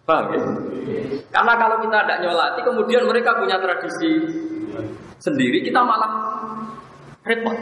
[0.04, 0.41] Paham ya?
[1.30, 4.12] Karena kalau kita tidak nyolati, kemudian mereka punya tradisi
[5.21, 6.12] sendiri, kita malah
[7.21, 7.58] repot.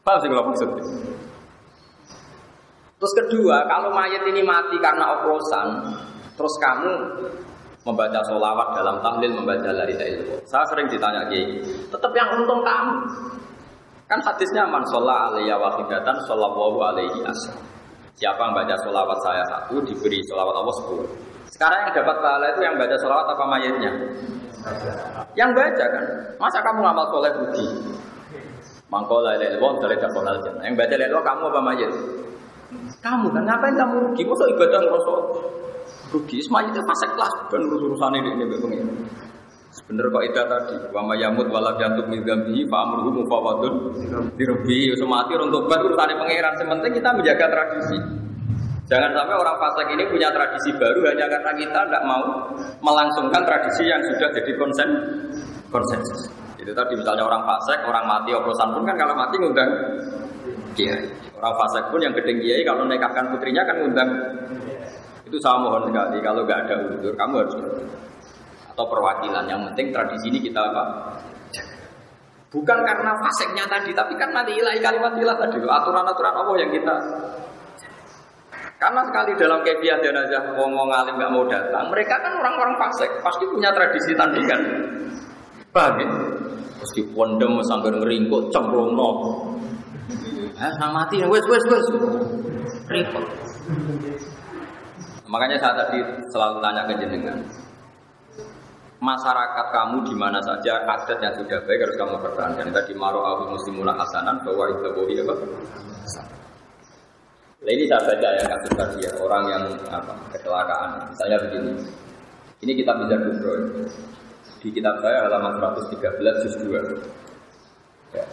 [0.00, 0.84] Paham sih kalau maksudnya?
[2.96, 5.68] Terus kedua, kalau mayat ini mati karena oplosan,
[6.34, 6.92] terus kamu
[7.84, 10.40] membaca sholawat dalam tahlil, membaca la ilaha illallah.
[10.48, 11.60] Saya sering ditanya Ki,
[11.92, 12.96] tetap yang untung kamu.
[14.08, 17.56] Kan hadisnya man sholla alaiya wahidatan shollallahu alaihi asal.
[18.16, 21.08] Siapa yang baca sholawat saya satu diberi sholawat Allah sepuluh.
[21.52, 23.92] Sekarang yang dapat pahala itu yang baca sholawat apa mayatnya?
[25.36, 26.04] Yang baca kan.
[26.40, 27.66] Masa kamu ngamal soleh rugi?
[28.88, 30.22] Mangkola illallah dari dapat
[30.62, 31.92] Yang baca la kamu apa mayat?
[33.04, 34.22] Kamu kan ngapain kamu rugi?
[34.24, 35.20] Masa ibadah ngerosok?
[36.14, 36.38] Rugi.
[36.46, 38.88] Semuanya itu fase kelas dan urus-urusan ini ini pengen.
[39.74, 43.74] Sebener kok itu tadi, wa mayamut wala jantuk min dzambihi fa amruhu mufawadun
[44.38, 46.54] dirbi semati untuk bat urusane pangeran.
[46.54, 47.98] Sementing kita menjaga tradisi.
[48.84, 52.22] Jangan sampai orang fasik ini punya tradisi baru hanya karena kita tidak mau
[52.84, 54.88] melangsungkan tradisi yang sudah jadi konsen
[55.72, 56.30] konsensus.
[56.60, 59.70] Itu tadi misalnya orang fasik, orang mati oplosan pun kan kalau mati ngundang
[60.78, 61.02] kiai.
[61.34, 64.10] Orang fasik pun yang gedeng kiai kalau nekahkan putrinya kan ngundang
[65.34, 67.54] itu saya mohon sekali kalau nggak ada unsur kamu harus
[68.70, 69.50] atau perwakilan.
[69.50, 70.82] Yang penting tradisi ini kita apa?
[72.54, 76.96] Bukan karena faseknya tadi, tapi kan nanti ilahi kalimat ilah tadi aturan-aturan Allah yang kita
[78.78, 83.42] karena sekali dalam kebiah jenazah ngomong alim nggak mau datang, mereka kan orang-orang fasik, pasti
[83.48, 84.60] punya tradisi tandingan.
[85.74, 86.08] Paham ya?
[87.16, 89.10] Pondem sambil ngeringkuk cemplung no.
[90.54, 91.86] Eh, mati, wes wes wes.
[92.86, 93.24] Repot.
[95.34, 95.98] Makanya saya tadi
[96.30, 97.42] selalu tanya ke jenengan.
[99.02, 102.70] Masyarakat kamu di mana saja adat yang sudah baik harus kamu pertahankan.
[102.70, 105.34] Tadi maro abu muslimuna hasanan bahwa itu boleh apa?
[107.64, 111.02] Nah, ini saya baca ya kasus tadi ya orang yang apa kecelakaan.
[111.10, 111.72] Misalnya begini.
[112.62, 113.52] Ini kita bisa kubro
[114.62, 116.78] di kitab saya halaman 113 juz 2.
[118.14, 118.24] Ya.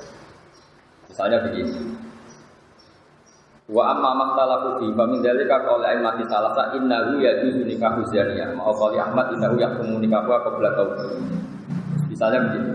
[1.09, 2.10] Misalnya begini.
[3.71, 8.51] Wa amma makhtalafu fi fa min dzalika qala aimati salasa innahu yajuzu nikahu zaniyah.
[8.51, 11.07] Ma qali Ahmad innahu yahkumu nikahu qabla taubat.
[12.11, 12.71] Misalnya begini.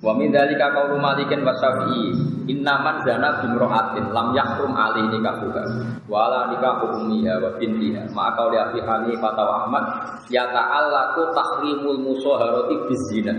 [0.00, 2.16] Wa min dzalika qaulu Malikin wa Syafi'i
[2.48, 5.64] inna man zana bimra'atin lam yahrum alaihi nikahuha
[6.08, 8.08] wa la nikahu ummiha wa bintiha.
[8.16, 9.84] Ma qauli Abi Hanifah wa Ahmad
[10.32, 13.36] ya ta'allaqu tahrimul musaharati bizina.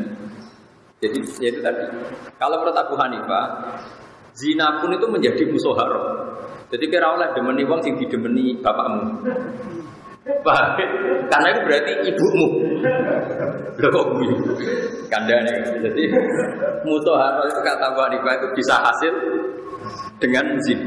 [1.02, 1.86] Jadi itu tadi.
[2.38, 3.45] Kalau menurut Abu Hanifah,
[4.34, 6.24] zina pun itu menjadi musuh haram.
[6.73, 9.21] Jadi kira oleh demeni wong sing didemeni bapakmu.
[10.25, 10.82] Pak,
[11.30, 12.47] Karena itu berarti ibumu.
[13.78, 14.34] Lho kok gue?
[15.06, 15.54] Kandane.
[15.86, 16.04] Jadi
[16.82, 19.13] mutoharo itu kata Bu Hanifah itu bisa hasil
[20.17, 20.82] dengan zin.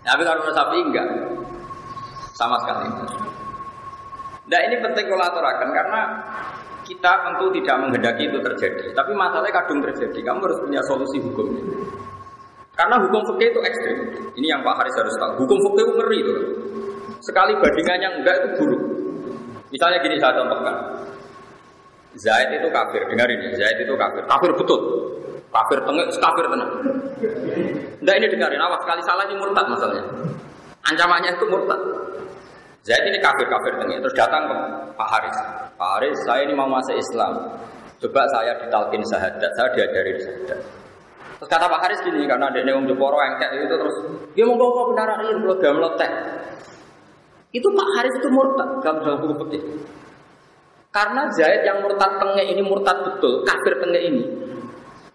[0.00, 1.08] Tapi kalau sapi enggak.
[2.32, 2.88] Sama sekali.
[4.48, 6.00] Nah ini penting kolaborakan karena
[6.84, 8.92] kita tentu tidak menghendaki itu terjadi.
[8.96, 10.18] Tapi masalahnya kadung terjadi.
[10.24, 11.64] Kamu harus punya solusi hukumnya.
[12.74, 13.98] Karena hukum fikih itu ekstrim.
[14.34, 15.32] Ini yang Pak Haris harus tahu.
[15.46, 16.34] Hukum fikih itu ngeri itu.
[17.22, 18.82] Sekali bandingannya enggak itu buruk.
[19.70, 20.76] Misalnya gini saya contohkan.
[22.14, 23.54] Zaid itu kafir, dengar ini.
[23.54, 24.22] Zaid itu kafir.
[24.26, 24.80] Kafir betul.
[25.54, 26.70] Kafir tengah, kafir tenang.
[28.02, 30.04] Enggak ini dengarin, awas sekali salah ini murtad masalahnya.
[30.90, 31.80] Ancamannya itu murtad.
[32.82, 34.02] Zaid ini kafir-kafir tengah.
[34.02, 34.56] Terus datang ke
[34.98, 35.36] Pak Haris.
[35.78, 37.38] Pak Haris, saya ini mau masuk Islam.
[38.02, 40.83] Coba saya ditalkin sahadat, saya diajari sahadat.
[41.44, 43.96] Terus kata Pak Haris gini, karena ada yang Jeporo kayak itu terus,
[44.32, 46.10] dia mau bawa benar ini kalau gak meletek.
[47.52, 49.60] Itu Pak Haris itu murtad dalam dalam buku putih.
[50.88, 54.24] Karena Zaid yang murtad tengah ini murtad betul, kafir tengah ini.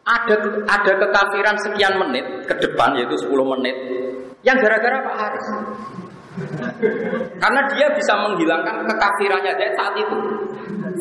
[0.06, 0.38] Ada
[0.70, 3.76] ada kekafiran sekian menit ke depan yaitu 10 menit
[4.46, 5.46] yang gara-gara Pak Haris.
[7.42, 10.18] Karena dia bisa menghilangkan kekafirannya Zaid saat itu.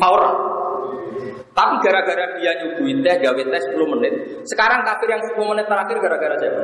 [0.01, 0.58] Fauran.
[1.59, 4.13] Tapi gara-gara dia nyuguhin teh, gawe teh 10 menit.
[4.47, 6.61] Sekarang kafir yang 10 menit terakhir gara-gara siapa?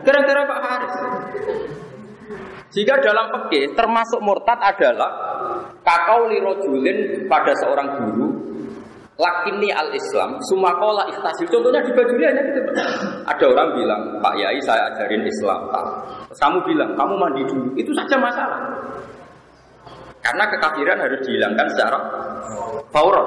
[0.00, 0.94] Gara-gara Pak Haris.
[2.72, 5.12] Jika dalam peke termasuk murtad adalah
[5.84, 8.28] kakau lirojulin pada seorang guru
[9.20, 12.60] lakini al Islam sumakola ikhtasil contohnya di bajunya hanya gitu
[13.28, 15.68] ada orang bilang Pak Yai saya ajarin Islam
[16.32, 18.72] kamu bilang kamu mandi dulu itu saja masalah
[20.22, 21.98] karena kekafiran harus dihilangkan secara
[22.94, 23.26] fauron.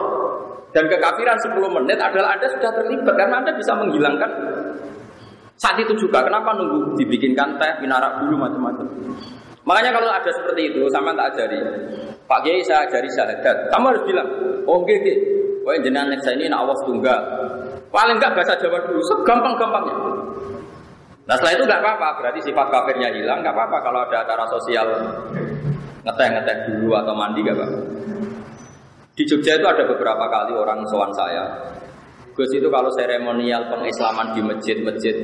[0.72, 4.32] Dan kekafiran 10 menit adalah Anda sudah terlibat karena Anda bisa menghilangkan
[5.56, 6.24] saat itu juga.
[6.24, 8.88] Kenapa nunggu dibikinkan teh, minarak dulu macam-macam.
[9.64, 11.58] Makanya kalau ada seperti itu, sama tak ajari.
[12.28, 13.72] Pak Kiai saya ajari syahadat.
[13.72, 14.28] Kamu harus bilang,
[14.68, 15.16] oh gede,
[15.64, 17.22] oh jenengan saya ini nak awas tunggal.
[17.90, 19.96] Paling enggak bahasa Jawa dulu, segampang-gampangnya.
[21.26, 24.86] Nah setelah itu nggak apa-apa, berarti sifat kafirnya hilang, nggak apa-apa kalau ada acara sosial
[26.06, 27.80] ngeteh-ngeteh dulu atau mandi nggak apa-apa.
[29.16, 31.44] Di Jogja itu ada beberapa kali orang sowan saya.
[32.36, 35.16] Gus itu kalau seremonial pengislaman di masjid-masjid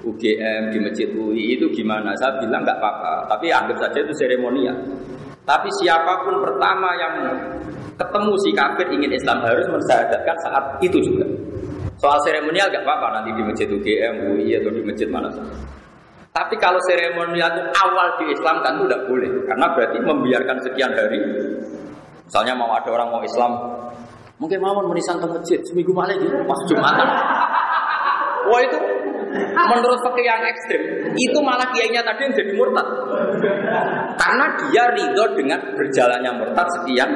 [0.00, 2.16] UGM, di masjid UI itu gimana?
[2.16, 4.76] Saya bilang nggak apa-apa, tapi anggap saja itu seremonial.
[5.44, 7.14] Tapi siapa pun pertama yang
[8.00, 11.28] ketemu si kafir ingin Islam harus mensyahadatkan saat itu juga.
[12.00, 15.52] Soal seremonial gak apa-apa nanti di masjid UGM, UI atau di masjid mana saja.
[16.34, 20.90] Tapi kalau seremonial itu awal di Islam kan itu tidak boleh, karena berarti membiarkan sekian
[20.90, 21.22] hari.
[22.26, 23.54] Misalnya mau ada orang mau Islam,
[24.42, 27.08] mungkin mau menisan ke masjid seminggu malam gitu, pas Jumatan.
[28.50, 28.78] Wah itu
[29.54, 30.82] menurut fakir yang ekstrim,
[31.14, 32.86] itu malah kiainya tadi yang jadi murtad.
[34.18, 37.10] Karena dia ridho dengan berjalannya murtad sekian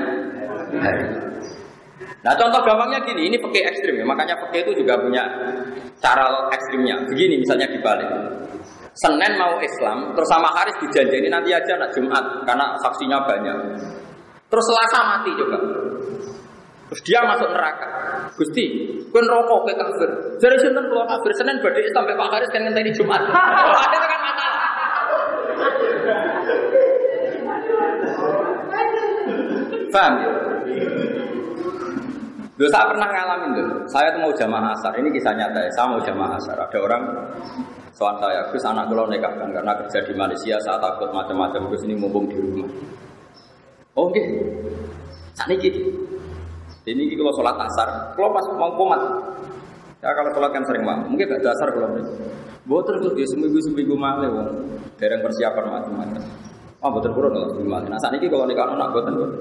[0.78, 1.06] hari.
[2.22, 5.26] Nah contoh gampangnya gini, ini pakai ekstrim ya, makanya pakai itu juga punya
[5.98, 7.02] cara ekstrimnya.
[7.10, 8.10] Begini misalnya dibalik.
[8.98, 13.56] Senin mau Islam, terus sama Haris dijanjini nanti aja nak Jumat karena saksinya banyak.
[14.50, 15.58] Terus Selasa mati juga.
[16.88, 17.86] Terus dia masuk neraka.
[18.34, 18.64] Gusti,
[19.14, 20.10] kun rokok ke kafir.
[20.42, 23.22] Jadi Senin keluar kafir, Senin berarti sampai Pak Haris kan ngenteni Jumat.
[23.68, 24.62] Oh, ada kan masalah.
[29.94, 30.30] Paham ya?
[32.58, 33.68] Loh, saya pernah ngalamin tuh.
[33.86, 34.92] Saya tuh mau jamaah asar.
[34.98, 35.70] Ini kisah nyata ya.
[35.78, 36.58] Saya mau jamaah asar.
[36.58, 37.02] Ada orang
[37.94, 40.58] soal saya, Gus anak kalau nikahkan karena kerja di Malaysia.
[40.66, 41.70] Saya takut macam-macam.
[41.70, 42.66] Gus ini mumpung di rumah.
[43.94, 44.18] Oke.
[44.18, 44.26] Okay.
[45.38, 45.70] Saat ini
[46.88, 47.88] ini kalau sholat asar,
[48.18, 49.02] kalau pas mau komat,
[50.02, 50.98] ya kalau sholat kan sering mau.
[51.06, 52.02] Mungkin gak dasar kalau ini.
[52.66, 54.48] Boten tuh dia seminggu seminggu malah wong
[54.98, 56.22] dereng persiapan macam-macam.
[56.84, 57.86] Oh boten kurang seminggu malah.
[57.86, 59.40] Nah saat ini kalau nikah anak boten boten.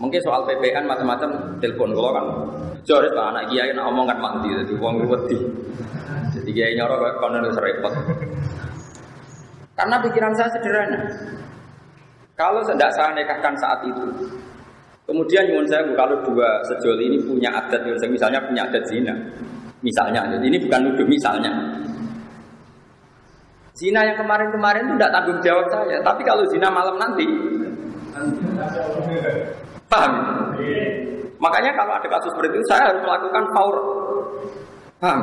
[0.00, 2.26] Mungkin soal PPN macam-macam telepon kalau kan
[2.88, 5.36] jores pak anak kiai nak omong kan jadi uang wedi.
[6.32, 7.92] Jadi kiai nyoro kayak konon repot.
[9.76, 11.00] Karena pikiran saya sederhana.
[12.36, 14.08] Kalau tidak saya nikahkan saat itu,
[15.04, 19.12] kemudian nyuwun saya kalau dua sejoli ini punya adat, misalnya punya adat zina,
[19.84, 21.52] misalnya, jadi ini bukan nuduh misalnya.
[23.76, 27.28] Zina yang kemarin-kemarin itu tidak tanggung jawab saya, tapi kalau zina malam nanti,
[29.90, 30.12] Paham?
[31.42, 33.76] Makanya kalau ada kasus seperti itu saya harus melakukan faur.
[35.02, 35.20] Paham?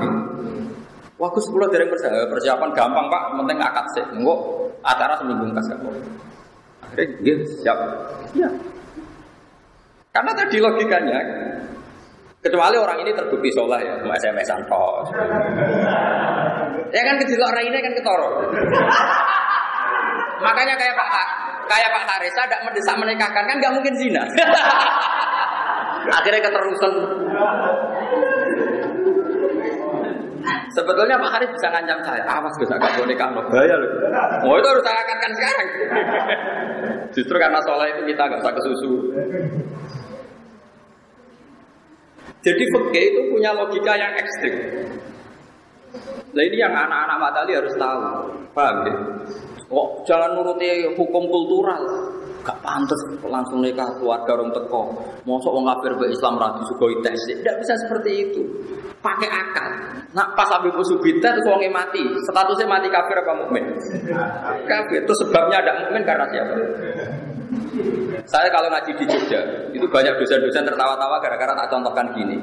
[1.18, 4.05] Waktu sepuluh dari persiapan, persiapan gampang pak, penting akad sih.
[4.13, 4.39] Enggak,
[4.86, 5.95] acara seminggu kok.
[6.86, 7.78] Akhirnya dia siap.
[8.38, 8.49] Ya.
[10.13, 11.20] Karena tadi logikanya,
[12.41, 15.09] kecuali orang ini terbukti sholat ya, mau SMS toh.
[16.93, 18.30] ya kan kecil orang ini kan ketoro.
[20.38, 21.09] Makanya kayak Pak
[21.68, 24.24] kayak Pak Harisa tidak mendesak menikahkan kan nggak mungkin zina.
[26.18, 26.93] Akhirnya keterusan.
[30.72, 33.89] Sebetulnya Pak Haris bisa ngancam saya, awas gue gak boleh nikah no bahaya loh.
[34.47, 35.68] Oh itu harus saya akan sekarang.
[37.15, 38.91] Justru karena sholat itu kita nggak usah kesusu.
[42.45, 44.55] Jadi fakih itu punya logika yang ekstrim.
[46.35, 47.99] Nah ini yang anak-anak matali harus tahu,
[48.51, 48.93] paham ya?
[49.67, 51.83] Oh, jangan nuruti hukum kultural.
[52.47, 52.95] Gak pantas
[53.27, 54.88] langsung nikah keluarga orang teko.
[55.27, 57.19] Mosok wong kafir be Islam ra disugoi tes.
[57.27, 58.39] Tidak bisa seperti itu.
[59.03, 59.67] Pakai akal.
[60.15, 61.99] Nah, pas Habib Usubita itu wongnya mati.
[62.31, 63.67] Statusnya mati kafir apa mukmin?
[64.63, 65.03] Kafir.
[65.03, 66.55] Itu sebabnya ada mukmin karena siapa?
[68.31, 69.39] Saya kalau ngaji di Jogja,
[69.75, 72.39] itu banyak dosen-dosen tertawa-tawa gara-gara tak contohkan gini.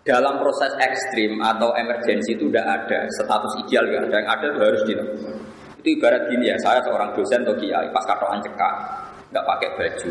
[0.00, 4.16] Dalam proses ekstrim atau emergensi itu tidak ada status ideal gak ada.
[4.16, 5.34] Yang ada itu harus dilakukan.
[5.80, 8.74] Itu ibarat gini ya, saya seorang dosen atau kiai pas katoan cekak,
[9.32, 10.10] nggak pakai baju.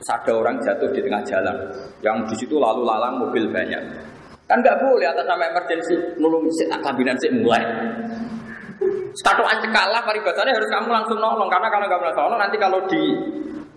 [0.00, 1.56] Terus ada orang jatuh di tengah jalan,
[2.04, 3.80] yang di situ lalu lalang mobil banyak.
[4.44, 7.64] Kan nggak boleh atas nama emergensi nulung si kabinan si mulai.
[9.20, 12.80] Katoan cekak lah paribasannya harus kamu langsung nolong karena kalau nggak langsung nolong nanti kalau
[12.88, 13.02] di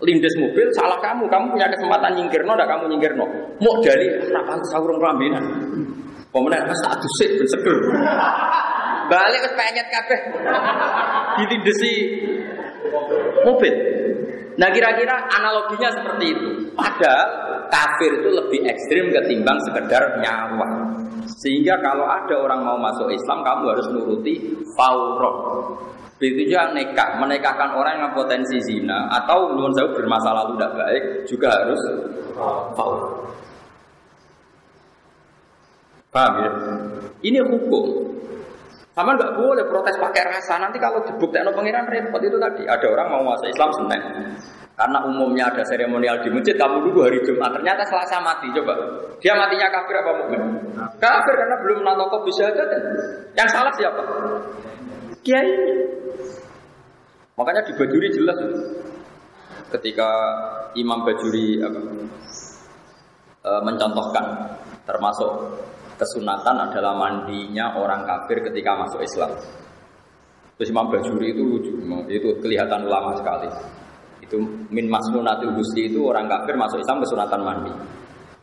[0.04, 3.26] lindes mobil salah kamu, kamu punya kesempatan nyingkir no, kamu nyingkir no.
[3.60, 5.44] Mau dari rapan sahurung kelambinan.
[6.30, 7.78] Pemenang pas satu sih berseger.
[9.06, 10.20] Balik ke penyet kabeh.
[11.38, 11.92] Ditindesi
[13.46, 13.74] mobil.
[14.54, 16.48] Nah kira-kira analoginya seperti itu.
[16.74, 17.28] Padahal
[17.70, 20.94] kafir itu lebih ekstrim ketimbang sekedar nyawa.
[21.42, 24.34] Sehingga kalau ada orang mau masuk Islam, kamu harus nuruti
[24.76, 25.36] fauroh.
[26.24, 31.02] Begitu juga nekah, menikahkan orang yang potensi zina atau menurut saya bermasa lalu tidak baik
[31.28, 31.80] juga harus
[32.72, 33.28] fauroh.
[36.08, 36.50] Paham ya?
[37.28, 38.08] Ini hukum.
[38.96, 40.56] Sama nggak boleh protes pakai rasa.
[40.56, 42.64] Nanti kalau dibuktikan pengiran repot itu tadi.
[42.64, 44.02] Ada orang mau masuk Islam Senin.
[44.80, 47.52] Karena umumnya ada seremonial di masjid, kamu dulu hari Jumat.
[47.52, 48.74] Ternyata Selasa mati, coba.
[49.20, 50.40] Dia matinya kafir apa mukmin?
[50.98, 52.64] Kafir karena belum natokop bisa aja.
[53.36, 54.02] Yang salah siapa?
[55.24, 55.48] Kiai.
[57.34, 58.38] Makanya di Bajuri jelas
[59.72, 60.08] ketika
[60.76, 61.80] Imam Bajuri apa,
[63.40, 64.24] e, mencontohkan
[64.84, 65.32] termasuk
[65.96, 69.32] kesunatan adalah mandinya orang kafir ketika masuk Islam.
[70.60, 71.72] Terus Imam Bajuri itu lucu,
[72.06, 73.48] itu kelihatan ulama sekali.
[74.22, 74.38] Itu
[74.70, 77.72] min masnunatil husli itu orang kafir masuk Islam kesunatan mandi.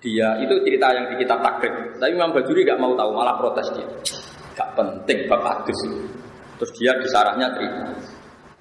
[0.01, 1.95] Dia itu cerita yang di kitab takrib.
[2.01, 3.87] Tapi Imam Bajuri gak mau tahu, malah protes dia.
[4.57, 5.69] Gak penting bapak.
[6.61, 7.89] Terus dia di sarahnya terima.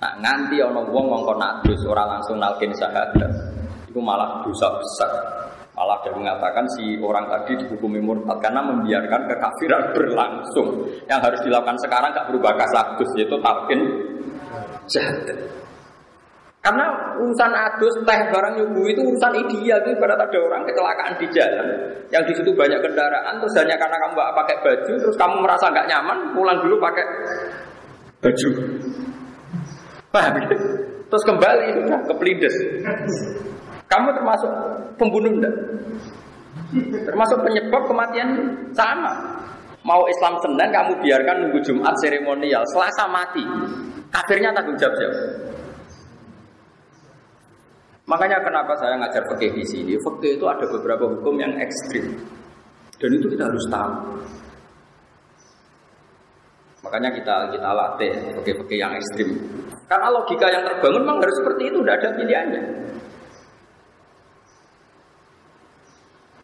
[0.01, 3.29] Nah, nganti ono wong ngongkon adus orang langsung nalkin syahadat.
[3.93, 5.13] Itu malah dosa besar.
[5.77, 10.89] Malah dia mengatakan si orang tadi dihukumi murtad karena membiarkan kekafiran berlangsung.
[11.13, 13.81] Yang harus dilakukan sekarang gak berubah kasatus yaitu talkin
[14.89, 15.39] syahadat.
[16.65, 21.27] Karena urusan adus, teh, barang nyubu itu urusan ideal itu pada ada orang kecelakaan di
[21.37, 21.69] jalan
[22.11, 25.71] yang di situ banyak kendaraan terus hanya karena kamu nggak pakai baju terus kamu merasa
[25.71, 27.07] nggak nyaman pulang dulu pakai
[28.21, 28.49] baju.
[30.11, 30.47] Paham ya?
[31.11, 32.57] Terus kembali udah ke pelindes.
[33.91, 34.51] Kamu termasuk
[34.95, 35.55] pembunuh enggak?
[37.11, 38.29] Termasuk penyebab kematian
[38.71, 39.41] sama.
[39.83, 43.43] Mau Islam Senin kamu biarkan nunggu Jumat seremonial, Selasa mati.
[44.13, 45.21] Kafirnya tanggung jawab siapa?
[48.11, 49.93] Makanya kenapa saya ngajar fikih di sini?
[49.95, 52.19] Fikih itu ada beberapa hukum yang ekstrim.
[52.99, 53.95] Dan itu kita harus tahu.
[56.81, 59.37] Makanya kita kita latih fikih-fikih yang ekstrim.
[59.85, 62.63] Karena logika yang terbangun memang harus seperti itu, tidak ada pilihannya.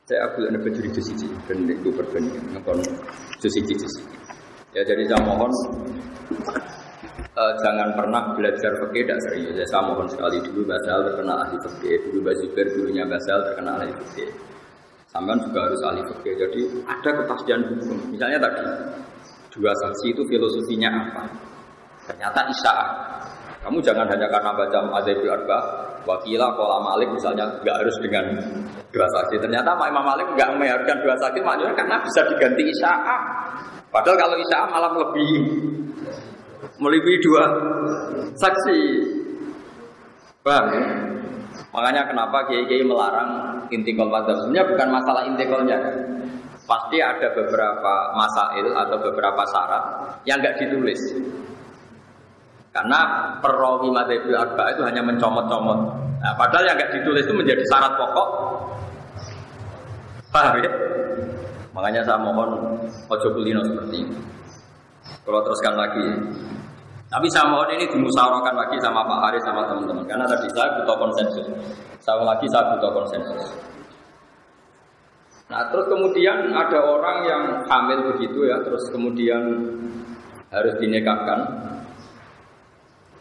[0.06, 2.78] Saya aku ada berdiri di sini dan itu nonton
[3.42, 3.74] di sini
[4.70, 5.50] Ya jadi saya mohon
[7.34, 9.58] uh, jangan pernah belajar fikih tidak serius.
[9.58, 13.90] Ya, saya mohon sekali dulu Basal terkenal ahli fikih, dulu Bazibir dulunya Basal terkenal ahli
[14.04, 14.30] fikih.
[15.10, 16.34] Sampai juga harus ahli fikih.
[16.38, 17.98] Jadi ada kepastian hukum.
[18.14, 18.62] Misalnya tadi
[19.56, 21.24] dua saksi itu filosofinya apa?
[22.06, 22.88] Ternyata isya'ah.
[23.66, 25.58] Kamu jangan hanya karena baca Adzabul Arba,
[26.06, 28.24] wakilah kolam Malik misalnya nggak harus dengan
[28.94, 29.42] dua saksi.
[29.42, 33.20] Ternyata Imam Malik nggak mengharuskan dua saksi maknanya karena bisa diganti isya'ah.
[33.90, 35.30] Padahal kalau isya'ah malah lebih
[36.78, 37.44] melebihi dua
[38.38, 38.80] saksi.
[40.46, 40.84] Paham ya?
[41.74, 44.38] Makanya kenapa kiai-kiai melarang intikal madzhab.
[44.46, 45.78] Sebenarnya bukan masalah intikalnya.
[46.66, 49.84] Pasti ada beberapa masail atau beberapa syarat
[50.26, 50.98] yang nggak ditulis.
[52.74, 55.80] Karena perawi madhabil arba itu hanya mencomot-comot.
[56.20, 58.28] Nah, padahal yang nggak ditulis itu menjadi syarat pokok.
[60.34, 60.70] Paham ya?
[61.70, 62.76] Makanya saya mohon
[63.08, 64.16] ojo kulino seperti ini.
[65.22, 66.06] Kalau teruskan lagi,
[67.06, 70.96] tapi saya mohon ini dimusyawarahkan lagi sama Pak Haris sama teman-teman karena tadi saya butuh
[70.98, 71.46] konsensus.
[72.02, 73.42] Saya lagi saya butuh konsensus.
[75.46, 79.42] Nah terus kemudian ada orang yang hamil begitu ya, terus kemudian
[80.50, 81.46] harus dinikahkan.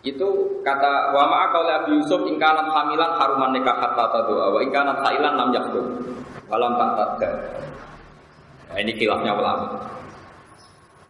[0.06, 5.34] Itu kata wa ma'akal Abi Yusuf ingkanat hamilan haruman nikah hatta doa wa ingkanat hailan
[5.34, 5.86] lam yaktum
[6.46, 7.22] walam tak.
[8.70, 9.82] Nah, ini kilafnya ulama.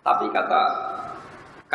[0.04, 0.62] Tapi kata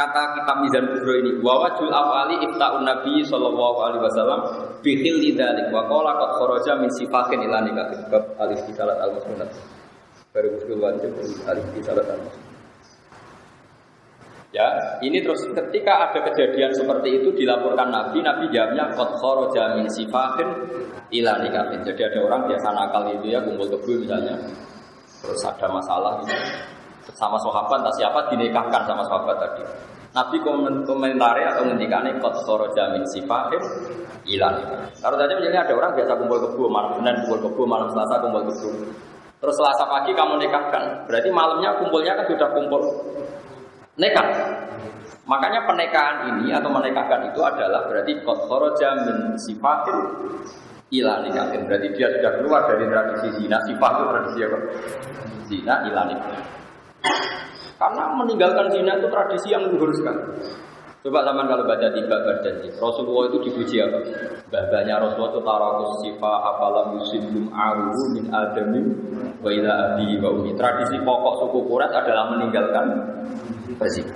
[0.01, 4.40] kata kitab Mizan Kubro ini wa wajul awali ifta'un Nabi sallallahu alaihi wasallam
[4.80, 9.12] bi khilli dzalik wa qala qad kharaja min sifatin ila nikah bab alif salat al
[9.12, 9.53] musnad
[10.32, 11.12] baru usul wajib
[11.44, 12.20] alif salat al
[14.51, 14.66] Ya,
[14.98, 20.51] ini terus ketika ada kejadian seperti itu dilaporkan Nabi, Nabi jawabnya qad kharaja min sifatin
[21.14, 21.70] ila nikah.
[21.86, 24.34] Jadi ada orang biasa nakal itu ya kumpul kebo misalnya.
[25.22, 26.34] Terus ada masalah gitu
[27.14, 29.62] sama sahabat tak siapa dinikahkan sama sahabat tadi.
[30.11, 30.42] Nabi
[30.82, 33.62] komentari atau ngendikane kot soro jamin sifahin
[34.26, 34.54] ilan.
[34.98, 38.42] Kalau tadi misalnya ada orang biasa kumpul kebu malam Senin kumpul kebu malam Selasa kumpul
[38.50, 38.70] kebu.
[39.40, 42.82] Terus Selasa pagi kamu nikahkan, berarti malamnya kumpulnya kan sudah kumpul
[44.02, 44.28] nikah.
[45.30, 49.98] Makanya pernikahan ini atau menikahkan itu adalah berarti kot soro jamin sifahin
[50.90, 51.70] nikahin.
[51.70, 53.62] Berarti dia sudah keluar dari tradisi zina.
[53.62, 54.58] Sifat itu tradisi apa?
[55.46, 56.08] Zina ilan.
[57.80, 60.20] Karena meninggalkan zina itu tradisi yang luhur sekali.
[61.01, 64.05] Coba zaman kalau baca tiga berjanji, Rasulullah itu dipuji apa?
[64.53, 68.84] Bahbahnya Rasulullah itu tarakus sifa apalam yusim aru min adamin
[69.40, 70.53] wa ila abi wa umi.
[70.61, 72.86] Tradisi pokok suku Quraisy adalah meninggalkan
[73.80, 74.12] berzina.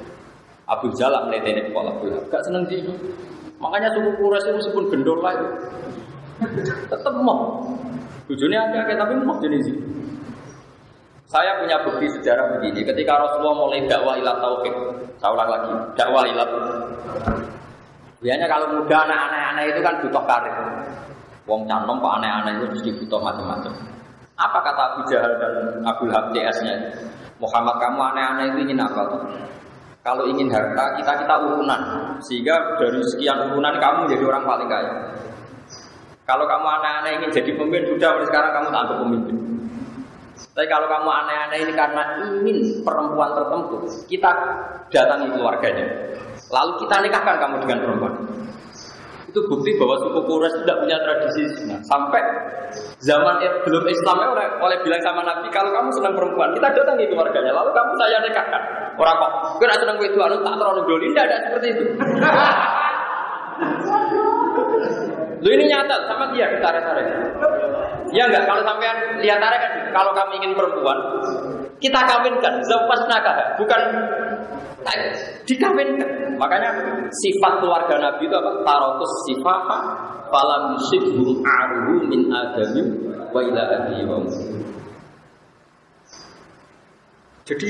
[0.68, 2.92] Abu Jalak melihat kepala Abu gak seneng zina.
[3.64, 5.48] Makanya suku Quraisy itu meskipun gendol lah itu
[6.92, 7.64] tetap mau.
[8.28, 10.03] Tujuannya ada tapi mau jenis zina.
[11.34, 12.86] Saya punya bukti sejarah begini.
[12.86, 14.70] Ketika Rasulullah mulai dakwah ilat tauhid,
[15.18, 16.46] saya ulang lagi, dakwah ilat.
[18.22, 20.54] Biasanya kalau muda anak-anak itu kan butuh karir.
[21.50, 23.74] Wong canom pak aneh-aneh itu mesti butuh macam-macam.
[24.38, 26.74] Apa kata Abu Jahal dan Abu Lahab CS-nya?
[27.42, 29.22] Muhammad kamu aneh-aneh itu ingin apa tuh?
[30.06, 31.82] Kalau ingin harta, kita kita urunan.
[32.22, 34.92] Sehingga dari sekian urunan kamu jadi orang paling kaya.
[36.30, 39.53] Kalau kamu aneh-aneh ingin jadi pemimpin, sudah sekarang kamu tak pemimpin.
[40.54, 44.30] Tapi kalau kamu aneh-aneh ini karena ingin perempuan tertentu, kita
[44.86, 45.82] datangi keluarganya.
[46.54, 48.14] Lalu kita nikahkan kamu dengan perempuan.
[49.26, 51.74] Itu bukti bahwa suku Quraisy tidak punya tradisi zina.
[51.82, 52.22] Sampai
[53.02, 57.50] zaman belum Islamnya oleh, oleh bilang sama Nabi, kalau kamu senang perempuan, kita datangi keluarganya.
[57.50, 58.62] Lalu kamu saya nikahkan.
[58.94, 61.84] Orang kok, kira senang itu anu tak terlalu doli, tidak ada seperti itu.
[65.42, 67.06] Lu ini nyata sama dia ditarik-tarik.
[68.14, 70.98] Ya enggak, kalau sampean lihat tarik kan, kalau kami ingin perempuan,
[71.82, 73.80] kita kawinkan, zapas nakah, bukan
[75.50, 76.38] dikawinkan.
[76.38, 76.70] Makanya
[77.10, 78.62] sifat keluarga Nabi itu apa?
[78.62, 79.78] Tarotus sifaha
[80.30, 82.82] falam yusibhum aruhu min adami
[83.34, 84.18] wa ila wa
[87.44, 87.68] jadi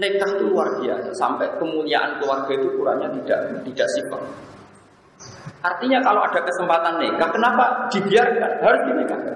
[0.00, 4.22] nikah itu luar biasa sampai kemuliaan keluarga itu kurangnya tidak tidak sifat.
[5.60, 8.52] Artinya kalau ada kesempatan nikah, kenapa dibiarkan?
[8.64, 9.34] Harus dinikahkan.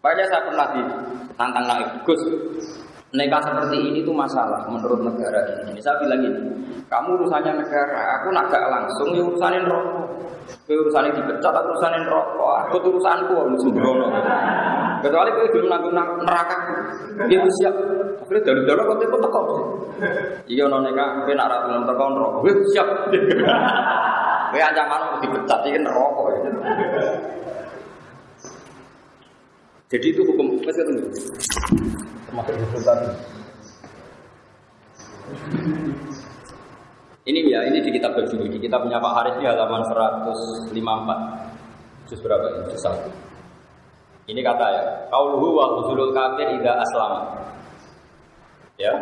[0.00, 2.20] Banyak saya pernah ditantang naik Gus,
[3.10, 5.82] Nikah seperti ini tuh masalah menurut negara ini.
[5.82, 6.46] Saya bilang ini,
[6.86, 10.30] kamu urusannya negara, aku nak gak langsung ya urusanin rokok.
[10.70, 12.70] Kau urusanin dipecat, aku urusanin rokok.
[12.70, 14.14] Aku urusanku, aku sembrono.
[15.02, 16.58] Kecuali kau belum nanggung neraka,
[17.26, 17.74] dia siap.
[18.22, 19.40] Akhirnya dari dalam kau tipe teko.
[20.46, 22.88] Iya non nikah, kau nak ratu nang teko rokok, siap.
[24.54, 26.39] Kau ancaman dipecat, ini rokok.
[29.90, 31.10] Jadi itu hukum, masih tunggu
[32.30, 33.06] termasuk Yusuf tadi.
[37.26, 39.82] Ini ya, ini di kitab Bajuri, di kitab punya Pak Haris di halaman
[40.70, 42.06] 154.
[42.06, 42.60] Juz berapa ini?
[42.70, 43.10] Juz satu.
[44.30, 47.12] Ini kata ya, kauluhu wa huzulul kafir ida aslam.
[48.78, 48.94] Ya,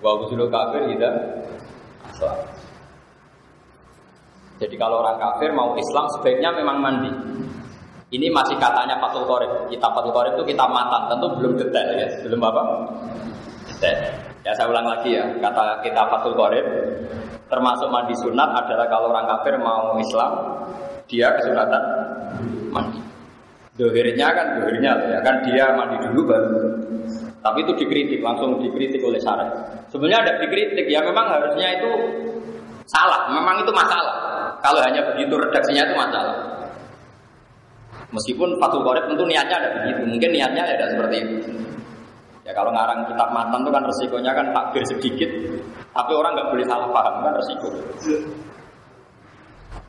[0.00, 1.12] wa huzulul kafir ida
[2.08, 2.40] aslam.
[4.60, 7.10] Jadi kalau orang kafir mau Islam sebaiknya memang mandi.
[8.12, 9.72] Ini masih katanya Fatul Qorib.
[9.72, 12.08] Kitab Fatul Qorib itu kita matan, tentu belum detail ya.
[12.28, 12.62] Belum apa?
[13.72, 13.98] Detail.
[14.44, 16.66] Ya saya ulang lagi ya, kata kita Fatul Qorib
[17.48, 20.32] termasuk mandi sunat adalah kalau orang kafir mau Islam,
[21.08, 21.84] dia kesunatan
[22.72, 23.00] mandi.
[23.76, 26.52] Dohirnya kan dohirnya ya kan dia mandi dulu baru.
[27.42, 29.48] Tapi itu dikritik, langsung dikritik oleh syarah.
[29.88, 31.90] Sebenarnya ada dikritik ya memang harusnya itu
[32.88, 34.16] salah, memang itu masalah.
[34.60, 36.61] Kalau hanya begitu redaksinya itu masalah.
[38.12, 41.36] Meskipun Fathul Qorib tentu niatnya ada begitu, mungkin niatnya ada seperti itu.
[42.42, 45.30] Ya kalau ngarang kitab mantan itu kan resikonya kan takbir sedikit,
[45.96, 47.68] tapi orang nggak boleh salah paham kan resiko.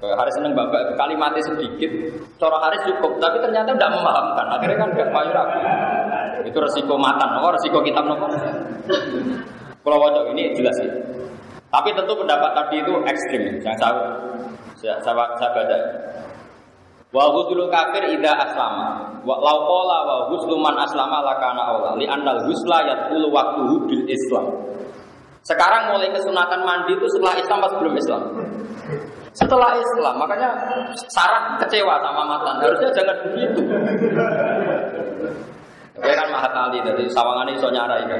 [0.04, 1.92] Hari seneng bapak kalimatnya sedikit,
[2.36, 4.46] cara hari cukup, tapi ternyata tidak memahamkan.
[4.52, 5.60] Akhirnya kan gak mayu ragu.
[6.44, 8.28] Itu resiko matan, oh resiko kitab nopo.
[9.84, 10.92] Kalau wajah ini jelas sih.
[11.72, 13.96] Tapi tentu pendapat tadi itu ekstrim, yang saya
[14.76, 15.78] saya, saya, saya baca.
[17.14, 19.22] Wa ghuslu kafir ida aslama.
[19.22, 24.04] Wa law qala wa ghuslu man aslama lakana aula li annal ghusla yadkhulu waqtuhu bil
[24.10, 24.50] Islam.
[25.46, 28.22] Sekarang mulai kesunatan mandi itu setelah Islam pas belum Islam.
[29.34, 30.50] Setelah Islam, makanya
[31.10, 32.62] Sarah kecewa sama matan.
[32.62, 33.62] Harusnya jangan begitu.
[36.04, 38.20] Ya kan mahat ali dari sawangan iso nyarai kan.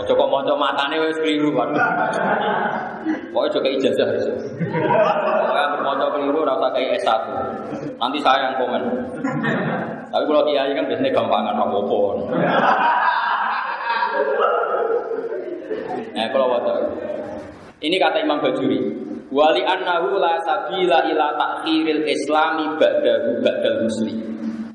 [0.00, 1.76] Ojo kok maca matane wis keliru waduh.
[3.36, 4.32] Pokoke juga ijazah iso.
[4.32, 7.20] Pokoke maca keliru ora usah kayak S1.
[8.00, 8.82] Nanti saya yang komen.
[10.08, 12.00] Tapi kalau kiai kan biasanya gampangan apa-apa.
[16.16, 16.72] Nah, kalau waktu
[17.84, 18.80] ini kata Imam Bajuri,
[19.28, 24.16] wali annahu la sabila ila takhiril islami ba'dahu ba'dal muslim.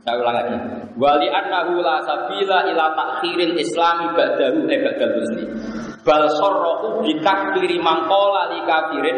[0.05, 0.80] Saya ulang lagi.
[0.99, 5.47] Wali annahu la sabila ila takhiril islami ba'dahu eh ba'dal muslim.
[6.03, 9.17] Bal sarrahu bi takfiri man qala li kafirin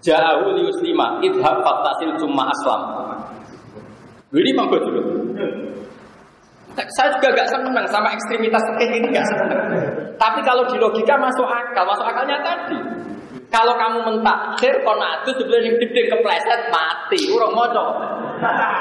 [0.00, 2.82] ja'ahu li muslima idhab fattasil cumma aslam.
[4.32, 5.02] Ini Imam dulu.
[6.78, 9.60] Saya juga gak senang sama ekstremitas seperti ini gak senang.
[10.14, 12.78] Tapi kalau di logika masuk akal, masuk akalnya tadi.
[13.48, 17.96] Kalau kamu mentakhir konatu sebelum yang gede kepleset mati, urung moco.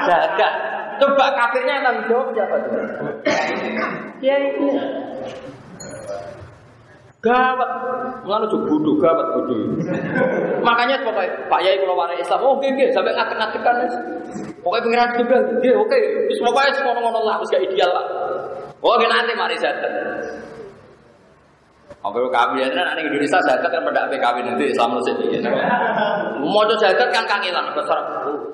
[0.04, 0.77] Jaga.
[0.98, 2.74] Coba kafirnya tanggung jawab siapa tuh?
[4.22, 4.66] Ya itu.
[7.18, 7.72] Gawat,
[8.24, 9.74] nggak lucu bodoh, gawat bodoh.
[10.62, 13.76] Makanya pokoknya Pak Yai kalau warai Islam, oh oke sampai ngatek kan.
[14.62, 15.98] Pokoknya pengiran juga, oke oke.
[16.30, 18.06] Terus pokoknya semua ngono lah, harus gak ideal lah.
[18.86, 19.90] Oh, nanti mari zakat.
[22.06, 25.42] Apa kawin ya, nanti Indonesia zakat kan pada kawin nanti Islam musik ini.
[26.40, 27.98] Mau zakat kan kangilan besar.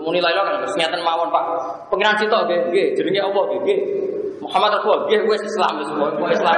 [0.03, 1.43] Muni lain kan keseniatan mawon pak.
[1.87, 3.75] Pengiran sitok ge, ge, jenenge apa ge, ge.
[4.43, 5.73] Muhammad Rasulullah, ge, gue Islam,
[6.19, 6.55] gue Islam.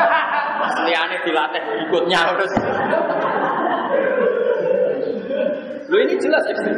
[0.89, 2.51] Liane dilatih ikutnya terus.
[5.85, 6.77] Lo ini jelas ekstrim.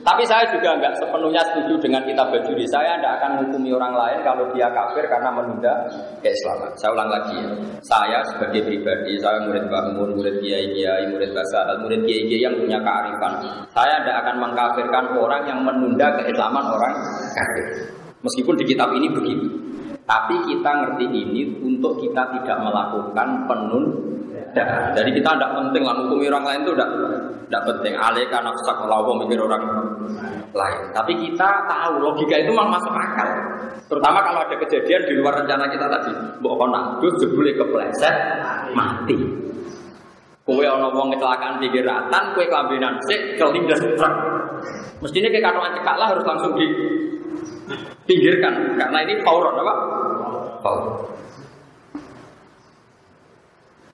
[0.00, 2.64] Tapi saya juga nggak sepenuhnya setuju dengan kitab bajuri.
[2.68, 5.72] Saya tidak akan menghukumi orang lain kalau dia kafir karena menunda
[6.20, 6.70] keislaman.
[6.76, 7.50] Saya ulang lagi ya.
[7.84, 12.56] Saya sebagai pribadi, saya murid bangun, murid kiai kiai, murid bahasa, murid kiai kiai yang
[12.56, 13.32] punya kearifan.
[13.72, 16.94] Saya tidak akan mengkafirkan orang yang menunda keislaman orang
[17.36, 17.66] kafir.
[18.20, 19.48] Meskipun di kitab ini begitu.
[20.04, 23.84] Tapi kita ngerti ini untuk kita tidak melakukan penun
[24.50, 24.66] Ya,
[24.98, 26.90] jadi kita tidak penting lah hukum orang lain itu tidak
[27.46, 27.94] tidak penting.
[27.94, 29.62] Alih karena nafsak melawan mikir orang
[30.50, 30.90] lain.
[30.90, 33.30] Tapi kita tahu logika itu memang masuk akal.
[33.86, 36.10] Terutama kalau ada kejadian di luar rencana kita tadi.
[36.42, 38.14] Mbok kon nakdus jebule kepleset
[38.74, 39.14] mati.
[40.42, 44.14] Kue ono wong kecelakaan di geratan, kue kelambinan sik kelindas truk.
[44.98, 49.74] Mestinya kayak katoan cekak lah harus langsung dipinggirkan karena ini fauron apa?
[50.58, 51.06] Fauron.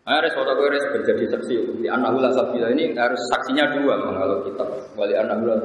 [0.07, 1.83] Harus foto gue harus menjadi saksi.
[1.83, 4.63] Di anak hula sabila ini harus saksinya dua kalau kita
[4.95, 5.59] wali anak hula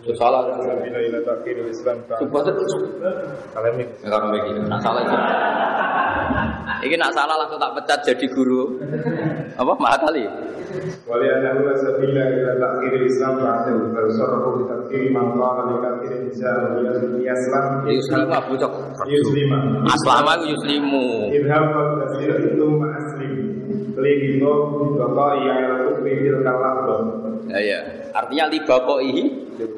[0.00, 0.48] itu salah.
[0.64, 2.00] Sabila ila takir Islam.
[2.08, 2.56] Coba tuh.
[3.52, 5.16] Kalau ini kalau ini nak salah itu.
[6.88, 8.80] Ini nak salah langsung tak pecat jadi guru.
[9.60, 10.24] Apa mahal kali?
[11.04, 13.44] Wali anak hula sabila ila takir Islam.
[13.44, 16.80] Ba'du bersorohu di takir mangkala di takir Islam.
[17.20, 17.64] Islam.
[17.84, 18.72] Yuslimu abu cok.
[19.04, 19.84] Yuslimu.
[19.84, 21.28] Aslama yuslimu.
[21.28, 23.25] Idham wa tasir itu ma'aslim.
[23.96, 25.56] Bako iya
[25.88, 26.44] kufri bil
[27.48, 27.80] Ya, ya.
[28.12, 29.24] Artinya li bako ihi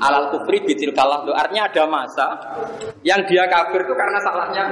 [0.02, 1.30] alal kufri bil kalahdo.
[1.30, 2.26] Artinya ada masa
[3.06, 4.64] yang dia kafir itu karena salahnya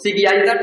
[0.00, 0.58] si kiai kan.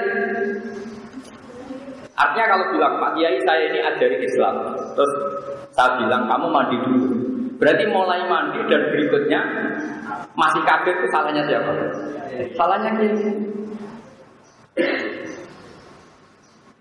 [2.18, 4.56] Artinya kalau bilang Pak Kiai saya ini ajari Islam,
[4.94, 5.12] terus
[5.74, 7.08] saya bilang kamu mandi dulu.
[7.58, 9.40] Berarti mulai mandi dan berikutnya
[10.34, 11.72] masih kafir itu salahnya siapa?
[12.58, 13.30] Salahnya kiai.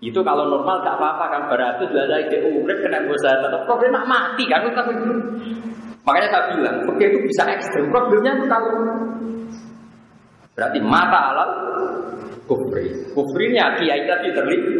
[0.01, 4.49] Itu kalau normal gak apa-apa kan beratus lada ide urip kena bosan tetap problem mati
[4.49, 5.13] kan itu
[6.01, 7.93] Makanya saya bilang, oke itu bisa ekstrim.
[7.93, 8.73] Problemnya itu kalau
[10.57, 11.49] berarti mata alal
[12.49, 12.89] kufri.
[13.13, 14.75] Kufrinya kiai tadi terlibat.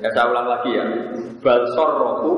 [0.00, 0.84] Ya saya ulang lagi ya.
[1.44, 2.32] Balsor rohku.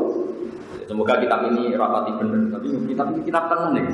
[0.90, 2.58] Semoga kitab ini rapati benar.
[2.58, 3.86] Tapi kitab ini kitab tenang nih.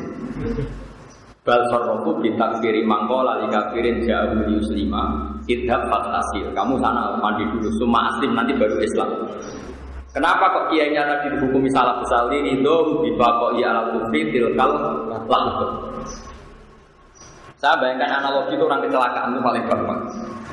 [1.43, 6.47] Bal sarrofu bitakfiri mangkola li kafirin jauh yuslima idhab fantasi.
[6.55, 9.11] Kamu sana mandi dulu, semua aslim nanti baru Islam.
[10.14, 12.76] Kenapa kok kiainya tadi dihukumi salah besar ini itu
[13.18, 14.70] kok ia ala kufri tilkal
[15.26, 15.72] langsung.
[17.59, 20.01] Saya bayangkan analogi itu orang kecelakaan itu paling gampang.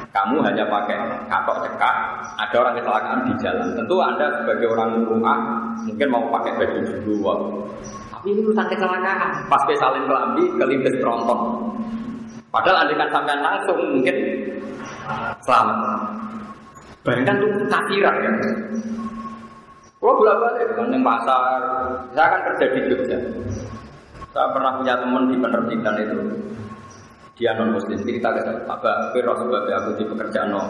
[0.09, 0.97] Kamu hanya pakai
[1.29, 1.95] katok cekak,
[2.33, 3.67] ada orang kecelakaan di jalan.
[3.77, 5.37] Tentu Anda sebagai orang rumah
[5.85, 7.21] mungkin mau pakai baju dulu
[8.27, 9.31] ini urusan kecelakaan.
[9.47, 11.39] Pas salin kelambi, kelindes tronton.
[12.49, 14.15] Padahal andai kan sampean langsung mungkin
[15.45, 15.77] selamat.
[17.05, 18.31] Bayangkan tuh kafiran ya.
[19.99, 21.59] Kalau bolak balik dengan pasar,
[22.15, 23.19] saya akan kerja di Jogja.
[24.31, 26.19] Saya pernah punya teman di penerbitan itu,
[27.39, 30.67] dia non muslim kita ke saya apa kira sebabnya aku di pekerjaan non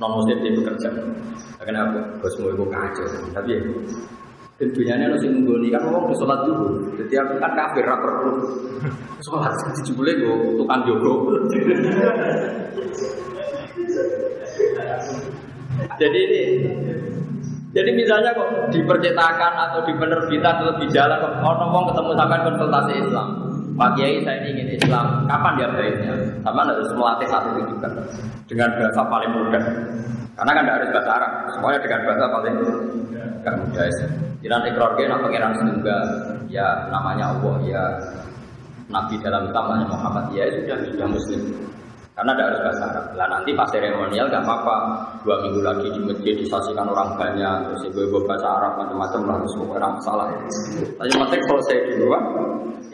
[0.00, 0.96] non muslim di pekerjaan
[1.60, 3.60] karena aku bosmu itu kacau tapi ya
[4.56, 6.88] dan dunyanya nasi nunggoni kan ngomong sholat dulu.
[6.96, 8.40] Jadi aku kan kafir rapper perlu
[9.20, 11.12] sholat jadi jebule gue tukang jogo.
[16.00, 16.42] jadi ini
[17.76, 22.40] jadi misalnya kok di percetakan atau di penerbitan atau di jalan kok ngomong ketemu sampai
[22.48, 23.28] konsultasi Islam.
[23.76, 26.16] Pak Kiai saya ini ingin Islam, kapan dia baiknya?
[26.40, 27.92] Sama harus melatih satu itu juga
[28.48, 29.64] dengan bahasa paling mudah.
[30.36, 33.88] Karena kan tidak harus bahasa Arab, semuanya dengan bahasa paling mudah.
[34.44, 36.04] Jiran ikrar ke nak pangeran setunggal,
[36.52, 37.84] ya namanya Allah, ya
[38.92, 41.40] Nabi dalam utamanya Muhammad, ya sudah sudah Muslim.
[42.16, 43.04] Karena tidak harus bahasa Arab.
[43.12, 44.76] Lah nanti pas seremonial gak apa-apa.
[45.20, 49.36] Dua minggu lagi di masjid disaksikan orang banyak, terus ibu ibu bahasa Arab macam-macam lah,
[49.52, 50.26] semua orang salah.
[50.96, 52.22] Tapi penting selesai dulu, Pak.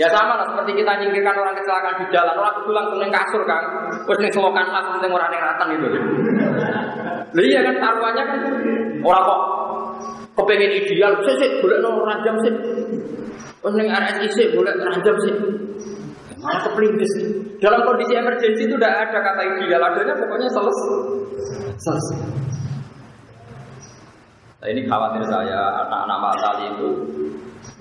[0.00, 3.60] Ya sama lah seperti kita nyingkirkan orang kecelakaan di jalan, orang pulang kuning kasur kan,
[4.08, 5.86] terus nih selokan lah, penting orang yang ratan itu.
[7.32, 8.40] Lah iya kan taruhannya kan
[9.00, 9.40] orang kok
[10.36, 12.52] kepengen ideal, sih sih boleh nol rajam sih.
[13.62, 15.34] Terus nih RSI sih boleh rajam sih.
[16.42, 17.12] Malah kepelintis.
[17.62, 20.90] Dalam kondisi emergensi itu tidak ada kata ideal, adanya pokoknya selesai.
[21.78, 22.18] Selesai.
[24.62, 26.88] Nah, ini khawatir saya anak-anak matali itu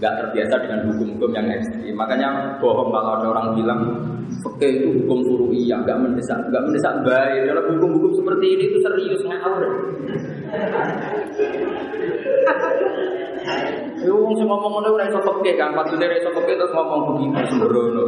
[0.02, 1.94] nggak terbiasa dengan hukum-hukum yang ekstrim.
[1.94, 3.82] Makanya bohong kalau ada orang bilang
[4.42, 7.46] Oke itu hukum furu'iyah, nggak mendesak, nggak mendesak baik.
[7.46, 9.62] Dalam hukum-hukum seperti ini itu serius ngawur.
[14.02, 17.02] Yo wong sing ngomong ngono ora iso peke kan, maksudnya ora iso peke terus ngomong
[17.14, 18.06] begitu sembrono.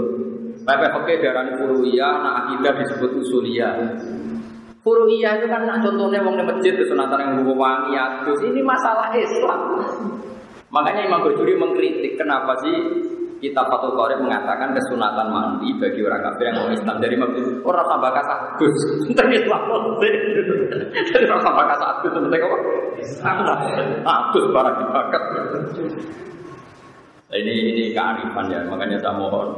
[0.66, 3.94] Pepe peke darani furu'iyah, nah akidah disebut usuliyah.
[4.82, 7.94] Furu'iyah itu kan nah, contohnya wong di masjid kesunatan yang buku wangi
[8.26, 9.62] terus ini masalah Islam.
[10.74, 12.74] Makanya Imam Bajuri mengkritik kenapa sih
[13.44, 17.88] kita Fatul Qorib mengatakan kesunatan mandi bagi orang kafir yang mau Islam dari Bajuri orang
[17.92, 18.78] tambah kasah Gus
[19.20, 19.62] dari Islam
[21.12, 22.58] dari orang tambah kasah Gus penting apa?
[24.08, 24.76] Agus barang.
[27.34, 28.62] Nah, ini ini kearifan ya.
[28.70, 29.58] Makanya saya mohon.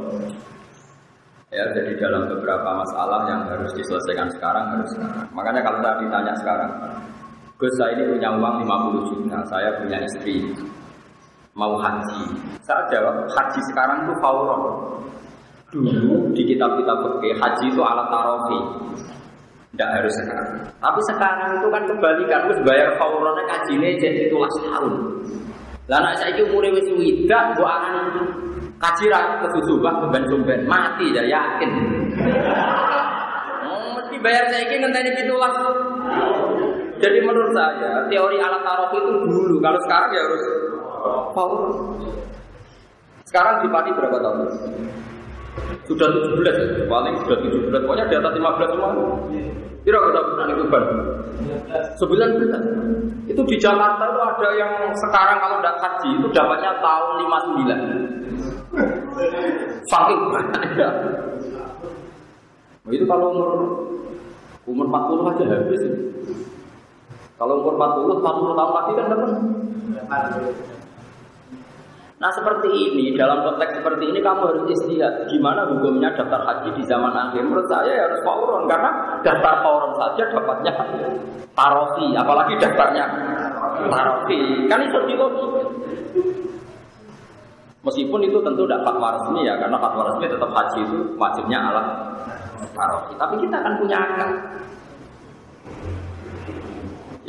[1.54, 5.30] Ya jadi dalam beberapa masalah yang harus diselesaikan sekarang harus sekarang.
[5.30, 6.70] Makanya kalau saya ditanya sekarang,
[7.54, 10.42] Gus saya ini punya uang 50 juta, saya punya istri,
[11.56, 12.20] mau haji.
[12.60, 14.62] Saya jawab, haji sekarang itu fauron.
[15.72, 18.58] Dulu di kitab-kitab fikih haji itu alat tarofi.
[19.72, 20.48] Tidak harus sekarang.
[20.78, 24.94] Tapi sekarang itu kan kebalikan, terus bayar fauronnya kajinya jadi tulas tahun.
[25.88, 27.94] Lah anak saya itu umurnya wis widak, gua akan
[28.76, 29.06] kaji
[29.44, 31.70] kesusubah keban sumben mati ya yakin.
[33.64, 35.54] Oh, mesti bayar saya ini ngenteni pitulas.
[36.96, 40.42] Jadi menurut saya teori alat tarof itu dulu, kalau sekarang ya harus
[41.34, 41.60] Paul.
[43.26, 44.38] Sekarang di Pati berapa tahun?
[45.86, 48.90] Sudah 17 ya, paling sudah 17, pokoknya di atas 15 semua.
[49.86, 50.84] Kira kita bukan itu ban.
[51.94, 53.30] 19.
[53.30, 58.26] Itu di Jakarta itu ada yang sekarang kalau tidak haji itu dapatnya tahun 59.
[59.90, 60.88] Saking banyaknya.
[62.86, 63.50] Nah, itu kalau umur
[64.66, 65.82] umur 40 aja habis.
[67.38, 69.30] Kalau umur 40, 40 tahun lagi kan dapat.
[72.16, 75.28] Nah seperti ini, dalam konteks seperti ini kamu harus istihad.
[75.28, 77.44] Gimana hukumnya daftar haji di zaman akhir?
[77.44, 80.72] Menurut saya ya harus fauron Karena daftar fauron saja dapatnya
[81.52, 83.04] tarofi Apalagi daftarnya
[83.92, 85.14] tarofi Kan itu di
[87.86, 91.82] Meskipun itu tentu tidak fatwa resmi ya Karena fatwa resmi tetap haji itu wajibnya ala
[92.72, 94.30] tarofi Tapi kita akan punya akal.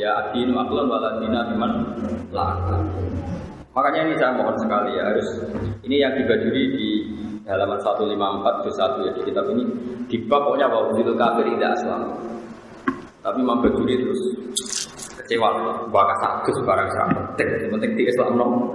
[0.00, 1.72] Ya adinu aklon waladina iman
[2.32, 2.80] lakal
[3.78, 5.38] Makanya ini saya mohon sekali ya harus
[5.86, 6.88] ini yang dibajuri di
[7.46, 9.62] halaman 154 ke 1 ya di kitab ini
[10.10, 12.02] di bab pokoknya bahwa itu kafir tidak aslam.
[13.22, 14.18] Tapi Imam Bajuri terus
[15.14, 15.62] kecewa
[15.94, 18.66] bakal satu barang sangat penting penting di Islam no.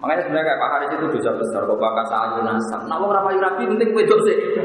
[0.00, 2.80] Makanya sebenarnya kayak Pak Haris itu dosa besar kok bakal sayu nasab.
[2.88, 4.36] Nah mau rapayu rapi penting wedok sih.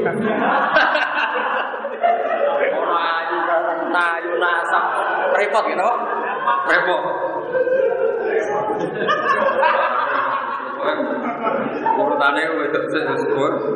[2.72, 3.36] Orang ayu
[3.92, 4.84] ayu nasab
[5.36, 5.88] repot gitu
[6.68, 7.02] repot.
[11.92, 13.70] Urutannya wedok sesuatu.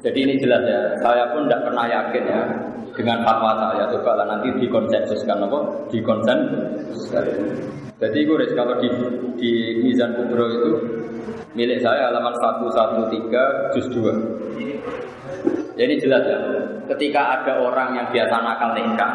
[0.00, 2.42] Jadi ini jelas ya, saya pun tidak pernah yakin ya
[2.96, 3.84] dengan fatwa saya.
[3.92, 5.58] Coba lah nanti dikonsensuskan apa?
[5.92, 7.24] Dikonsensuskan.
[8.00, 8.88] Jadi gue kalau di,
[9.36, 9.52] di
[9.84, 10.72] Mizan Kubro itu
[11.52, 15.76] milik saya halaman 113 juz 2.
[15.76, 16.40] Jadi jelas ya,
[16.88, 19.12] ketika ada orang yang biasa nakal nikah,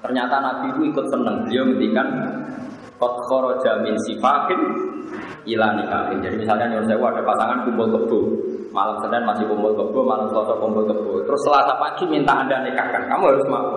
[0.00, 1.36] ternyata Nabi itu ikut seneng.
[1.48, 2.08] Dia ngendikan
[2.96, 4.60] kot khoroja min sifahin
[5.44, 6.18] ila nikahin.
[6.24, 8.20] Jadi misalnya nyuruh saya ada pasangan kumpul kebo,
[8.72, 11.12] malam Senin masih kumpul kebo, malam Selasa kumpul kebo.
[11.26, 13.68] Terus Selasa pagi minta anda nikahkan, kamu harus mau.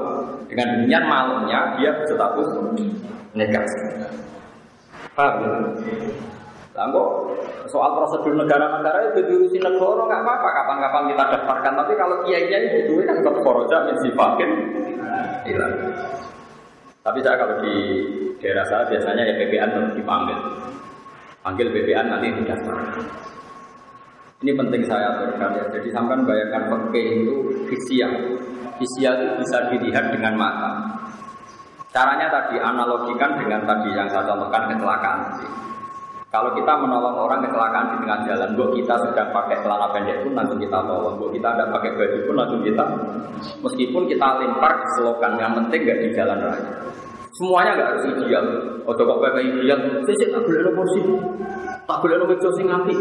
[0.48, 2.50] Dengan demikian malamnya dia berstatus
[3.36, 3.66] nikah.
[5.18, 5.74] Paham?
[6.78, 6.94] Lah
[7.66, 13.02] soal prosedur negara-negara itu diurusin negara nggak apa-apa kapan-kapan kita daftarkan tapi kalau kiai-kiai itu
[13.02, 14.52] kan ke koroja min sifakin.
[17.02, 17.76] Tapi saya kalau di
[18.38, 20.38] daerah saya biasanya ya BPN harus dipanggil.
[21.42, 23.02] Panggil BPN nanti didaftarkan.
[24.46, 25.66] Ini penting saya aturkan ya.
[25.74, 28.38] Jadi sampai bayangkan pakai itu fisial.
[28.78, 30.72] Fisial itu bisa dilihat dengan mata.
[31.90, 35.20] Caranya tadi analogikan dengan tadi yang saya contohkan kecelakaan.
[36.28, 40.36] Kalau kita menolong orang kecelakaan di tengah jalan, buat kita sedang pakai celana pendek pun
[40.36, 41.16] langsung kita tolong.
[41.16, 42.84] Buat kita ada pakai baju pun langsung kita,
[43.64, 46.68] meskipun kita lempar selokan, yang penting nggak di jalan raya.
[47.32, 48.46] Semuanya nggak harus ideal.
[48.84, 51.02] Oh, kok pakai ideal, sih tak boleh kursi,
[51.88, 52.96] tak boleh nomor sing ngapi.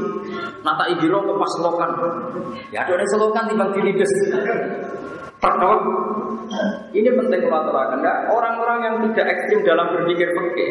[0.63, 1.91] Nata idiro ke pas selokan.
[2.71, 4.13] Ya ada selokan timbang dilides.
[5.43, 5.77] Pertama,
[6.95, 7.75] ini penting kalau
[8.33, 10.71] Orang-orang yang tidak ekstrim dalam berpikir fikih,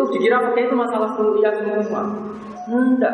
[0.00, 2.08] itu dikira pakai itu masalah kuliah semua.
[2.70, 3.12] Enggak.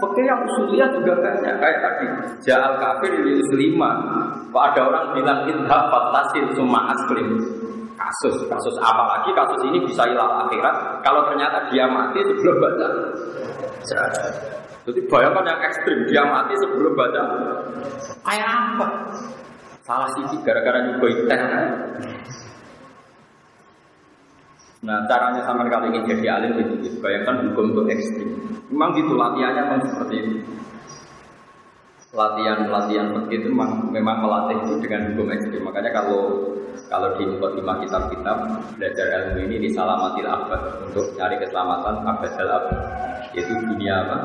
[0.00, 2.06] Pakai yang usuliyah juga banyak kayak tadi.
[2.48, 3.90] Ja'al kafir di lima.
[4.54, 7.28] Ada orang bilang idhab fatasil summa aslim.
[7.94, 12.88] Kasus, kasus apalagi kasus ini bisa hilang akhirat kalau ternyata dia mati sebelum baca
[14.84, 17.22] Jadi bayangkan yang ekstrim, dia mati sebelum baca
[18.26, 18.86] Kayak apa?
[19.86, 21.40] Salah sisi gara-gara juga ikan
[24.84, 28.28] Nah caranya sama kali ingin jadi alim itu Bayangkan hukum itu ekstrim.
[28.68, 30.36] Memang gitu latihannya memang seperti itu.
[32.14, 35.64] Latihan-latihan seperti itu memang, memang melatih itu dengan hukum ekstrim.
[35.64, 36.20] Makanya kalau
[36.92, 38.36] kalau di lima kitab-kitab
[38.76, 42.30] belajar ilmu ini di salamatil abad untuk cari keselamatan abad.
[42.36, 42.64] Dalam
[43.32, 44.16] yaitu dunia apa?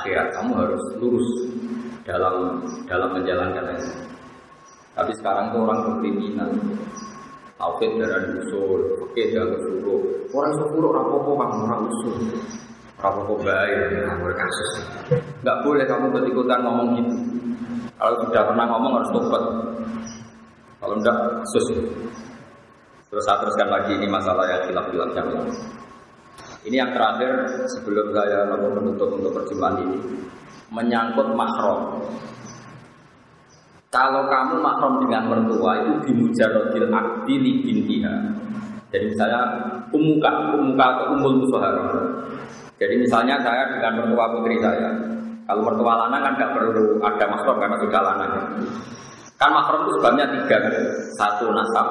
[0.00, 0.32] Akhirat.
[0.32, 1.28] Kamu harus lurus
[2.08, 3.94] dalam dalam menjalankan ilmu.
[4.94, 6.50] Tapi sekarang tuh orang berkriminal
[7.54, 9.62] Tauhid darah usul, oke jangan.
[10.34, 12.14] Orang suruh orang popo kamu orang usul.
[12.98, 14.70] Orang popo baik, kamu kasus.
[15.46, 17.14] Gak boleh kamu ikut-ikutan ngomong gitu.
[17.94, 19.44] Kalau sudah pernah ngomong harus tobat.
[20.82, 21.66] Kalau enggak kasus.
[23.06, 25.54] Terus saya teruskan lagi ini masalah yang hilaf-hilaf yang lain.
[26.66, 27.30] Ini yang terakhir
[27.78, 29.98] sebelum saya menutup untuk perjumpaan ini
[30.74, 32.02] menyangkut mahram.
[33.94, 38.14] Kalau kamu mahram dengan mertua itu bimujarodil akdi li bintiha.
[38.90, 39.38] Jadi misalnya
[39.94, 41.94] umuka, umuka atau umul musuhara.
[42.74, 44.90] Jadi misalnya saya dengan mertua putri saya.
[45.46, 48.32] Kalau mertua lanang kan nggak perlu ada mahram karena sudah lanang.
[49.38, 50.58] Kan mahram itu sebabnya tiga?
[51.14, 51.86] Satu nasab,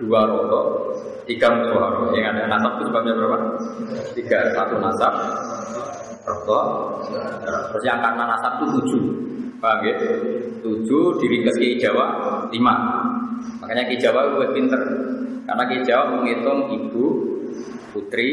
[0.00, 0.88] dua roto,
[1.28, 2.16] tiga musuhara.
[2.16, 3.36] Yang ada nasab itu sebabnya berapa?
[4.16, 5.12] Tiga, satu nasab,
[6.24, 6.60] roto,
[7.68, 9.04] terus yang karena nasab itu tujuh.
[9.64, 9.96] Paham ya?
[10.60, 12.06] Tujuh diri ke Jawa,
[12.52, 13.00] lima.
[13.64, 14.82] Makanya Ki Jawa itu pinter.
[15.48, 17.04] Karena Ki Jawa menghitung ibu,
[17.96, 18.28] putri,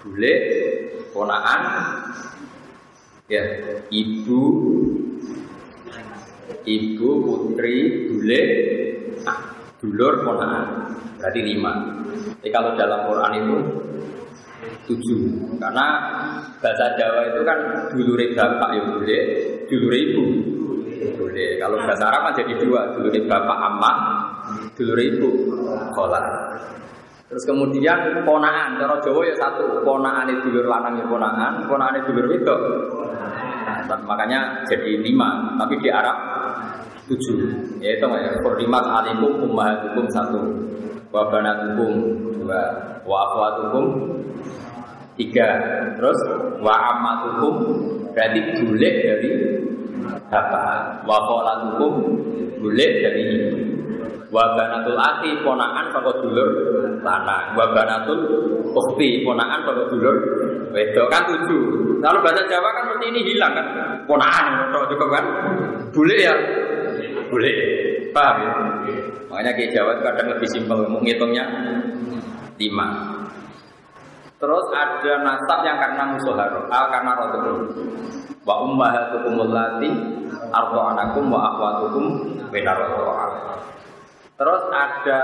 [0.00, 0.34] bule,
[1.12, 1.60] ponaan,
[3.28, 3.44] ya,
[3.92, 4.42] ibu,
[6.64, 7.76] ibu, putri,
[8.08, 8.42] bule,
[9.28, 10.88] ah, dulur, ponaan.
[11.20, 11.72] Berarti lima.
[12.40, 13.56] Jadi kalau dalam Quran itu
[14.88, 15.20] tujuh
[15.60, 15.86] karena
[16.60, 17.58] bahasa Jawa itu kan
[17.92, 19.22] dulure bapak ya boleh
[19.74, 20.24] dulure ibu?
[21.18, 22.94] Boleh kalau bahasa Arab kan jadi dua.
[22.94, 23.92] Dulure bapak amma
[24.78, 25.30] dulure ibu.
[25.90, 26.22] Kola.
[27.26, 28.78] Terus kemudian ponaan.
[28.78, 29.82] Cara Jawa ya satu.
[29.82, 31.66] Ponaan itu dulur lanang ya ponaan.
[31.66, 32.56] Ponaan itu dulur itu
[33.90, 35.58] nah, makanya jadi lima.
[35.58, 36.16] Tapi di Arab
[37.10, 37.38] tujuh.
[37.82, 38.30] Yaitu ya?
[38.38, 40.40] Kurdimat alikum ummahatukum satu.
[41.10, 41.92] Wa banatukum
[42.38, 42.62] dua.
[43.02, 43.84] Wa akhwatukum
[45.18, 45.48] tiga.
[45.98, 46.18] Terus
[46.62, 47.54] wa amatukum
[48.14, 49.30] berarti bulik dari
[50.30, 51.92] bapak wa qolatukum
[52.62, 53.74] bulik dari ibu
[54.34, 56.50] wa banatul akhi ponaan kanggo dulur
[57.06, 57.54] lanang.
[57.54, 58.20] Wa banatul
[58.74, 60.16] ukhti ponaan kanggo dulur
[60.74, 61.06] wedok.
[61.10, 61.62] Kan tujuh.
[62.02, 63.66] Kalau bahasa Jawa kan seperti ini hilang kan?
[64.10, 65.24] Ponaan cukup kan?
[65.94, 66.34] Bulik ya?
[67.30, 67.56] Bulik.
[68.10, 68.50] Paham ya?
[69.30, 71.44] Makanya ke Jawa itu kadang lebih simpel menghitungnya
[72.58, 72.86] lima
[74.44, 77.64] Terus ada nasab yang karena musuharo, al karena rotukum.
[78.44, 79.88] Wa ummahatukum allati
[80.52, 82.04] anakum wa akhwatukum
[82.52, 82.76] benar
[84.36, 85.20] Terus ada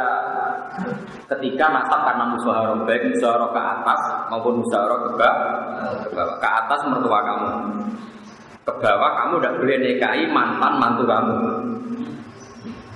[1.36, 4.00] ketika nasab karena musuharo, baik musuharo ke atas
[4.32, 5.52] maupun musuharo ke bawah.
[6.40, 7.50] Ke atas mertua kamu.
[8.64, 11.36] Ke bawah kamu tidak boleh nikahi mantan mantu kamu.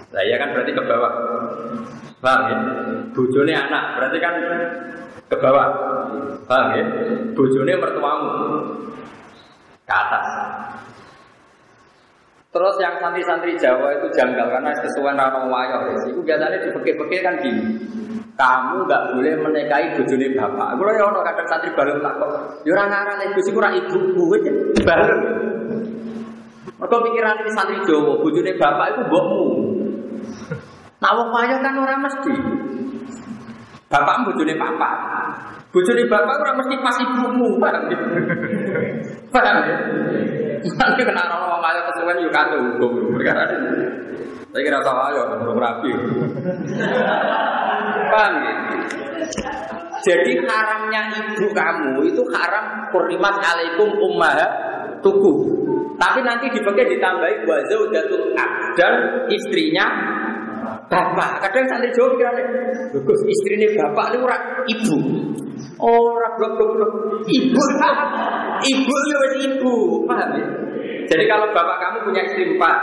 [0.08, 1.12] Nah, iya kan berarti ke bawah.
[2.24, 2.56] Paham ya?
[3.12, 4.34] Bujone anak, berarti kan
[5.34, 5.68] ke bawah.
[6.46, 6.84] Paham ya?
[7.34, 8.30] Bojone mertuamu
[9.82, 10.26] ke atas.
[12.54, 15.90] Terus yang santri-santri Jawa itu janggal karena kesuwen rano wayo.
[16.06, 17.82] Itu biasanya dipekik-pekik kan gini.
[18.38, 20.78] Kamu nggak boleh menikahi bojone bapak.
[20.78, 22.30] Kalau ya ono kadang santri balung tak kok.
[22.62, 24.38] Ya ora ngarane Gus iku ora ibu gue
[24.86, 25.22] balung.
[26.78, 29.44] Mergo pikiran ini santri Jawa, bojone bapak itu mbokmu.
[31.02, 32.34] Nah wong kan ora mesti.
[33.94, 34.90] Bapak bojone papa.
[35.70, 37.98] Bojone bapak ora mesti pas ibumu, paham ya?
[39.30, 39.76] Paham ya?
[40.66, 43.70] Nanti kena orang ngomong ayo kesuwen yuk katu hukum perkara ini.
[44.50, 45.90] Saya kira tahu ayo belum rapi.
[48.10, 48.54] Paham ya?
[50.02, 54.34] Jadi haramnya ibu kamu itu haram kurnimat alaikum ummah
[55.06, 55.34] tuku.
[55.94, 58.34] Tapi nanti dipakai ditambahi wazaudatul
[58.74, 58.94] dan
[59.30, 59.86] istrinya
[60.88, 61.30] bapak.
[61.44, 62.42] Kadang santri Jawa pikirane,
[62.92, 64.36] Gus istrine bapak ini ora
[64.68, 64.96] ibu.
[65.80, 66.90] Ora blok blok blok.
[67.26, 67.62] Ibu.
[68.72, 69.74] ibu ya wis ibu,
[70.06, 70.46] paham ya?
[71.04, 72.76] Jadi kalau bapak kamu punya istri empat,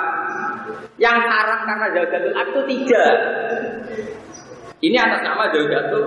[1.01, 3.05] yang haram karena zaujatul itu tiga.
[4.81, 6.03] Ini atas nama zaujatul.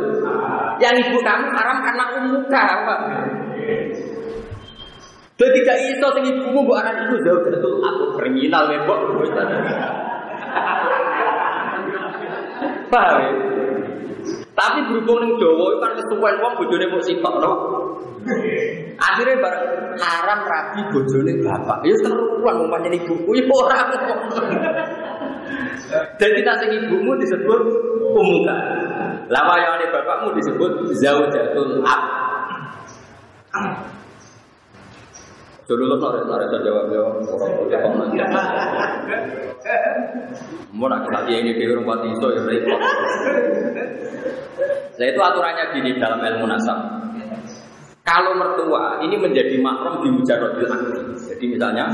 [0.82, 2.95] Yang ibu kamu haram karena umuka, apa?
[5.34, 7.42] Jadi tidak iso sing ibumu mbok aran iku jauh
[7.82, 8.99] aku kriminal ya mbok.
[12.90, 13.30] Paham ya?
[14.55, 17.53] Tapi berhubung ning Jawa itu kan kesuwen wong bojone mung sitok no.
[18.97, 19.66] Akhirnya bareng
[19.99, 21.82] haram rabi bojone bapak.
[21.82, 23.78] Ya seruan mau panjen ibuku ya ora.
[26.22, 27.61] Jadi sing ibumu disebut
[28.01, 28.57] umuka.
[29.28, 30.70] Wayane bapakmu disebut
[31.03, 32.03] zaujatul ab.
[35.64, 38.28] Dulu lo sore sore saya jawab jawab orang udah.
[40.76, 42.80] Mau nak kita ini di rumah iso ya repot.
[44.94, 46.78] Nah itu aturannya gini dalam ilmu nasab.
[48.04, 51.00] Kalau mertua ini menjadi mahram di mujarodil akli.
[51.24, 51.88] Jadi misalnya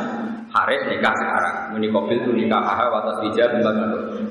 [0.51, 3.47] Haris nikah sekarang, ini kobil itu nikah aha watas bija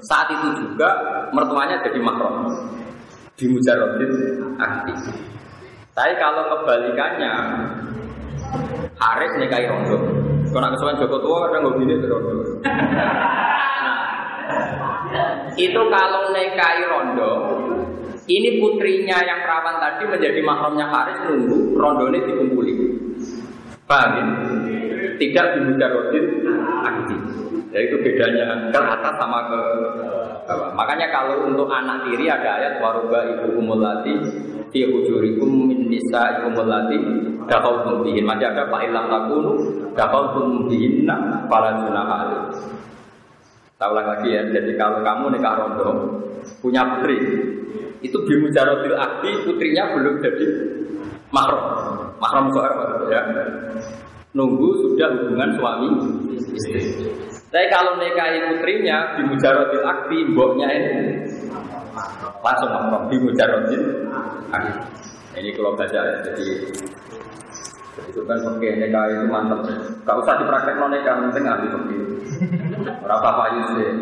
[0.04, 0.92] Saat itu juga
[1.32, 2.52] mertuanya jadi mahram
[3.40, 4.12] di mujarodil
[4.60, 4.92] akli.
[5.96, 7.32] Tapi kalau kebalikannya
[9.00, 9.98] Haris nikahi rondo.
[10.52, 12.36] Kalau nak kesuwen Joko tua kadang nggak gini rondo.
[15.10, 17.34] Nah, itu kalau nikahi rondo,
[18.28, 22.74] ini putrinya yang perawan tadi menjadi mahramnya Haris nunggu rondo ini dikumpuli.
[23.90, 24.26] Paham ya?
[25.18, 26.26] Tidak dimudarodin
[26.86, 27.20] aktif.
[27.70, 29.60] Ya itu bedanya ke atas sama ke
[30.50, 30.74] bawah.
[30.74, 34.14] Makanya kalau untuk anak tiri ada ayat waruba ibu umulati
[34.70, 36.98] fi hujurikum min nisa umulati
[37.50, 38.26] dakhaltum bihin.
[38.26, 39.52] Masih ada pak ilam takunu
[39.94, 42.08] dakhaltum bihinna para junah
[43.80, 46.20] Tahu lagi ya, jadi kalau kamu nikah rondo
[46.60, 47.16] punya putri,
[48.04, 50.48] itu bimujarotil akti putrinya belum jadi
[51.32, 51.64] mahram,
[52.20, 53.24] mahram soal ya.
[54.36, 55.88] Nunggu sudah hubungan suami
[56.54, 57.08] istri.
[57.50, 60.94] Tapi kalau nikahi putrinya di mujarodil akti, mboknya ini
[62.42, 63.84] langsung mahram di mujarodil
[64.54, 64.72] akti.
[65.40, 66.48] Ini kalau baca ya, jadi
[68.00, 69.62] itu kan oke nikah itu mantap.
[70.08, 72.02] Gak usah dipraktek non nikah, penting ahli fikih.
[73.04, 73.94] Berapa pak Yusuf?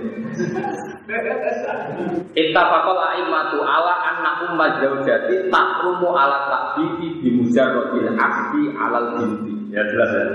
[2.38, 9.54] Ittafaqal a'immatu ala anna umma zaujati takrumu ala takbibi bi mujarrodil akti alal binti.
[9.74, 10.26] Ya jelas ya.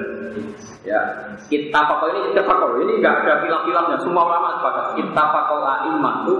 [0.83, 1.01] Ya,
[1.71, 3.97] pakau ini kita pakau ini enggak ada pilah-pilahnya.
[4.03, 4.99] Semua ulama sepakat.
[5.15, 6.37] Pakau a'immatu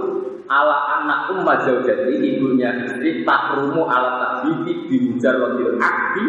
[0.47, 6.25] ala anak umma zaujati ibunya istri takrumu ala takbibi bi mujarrodil akti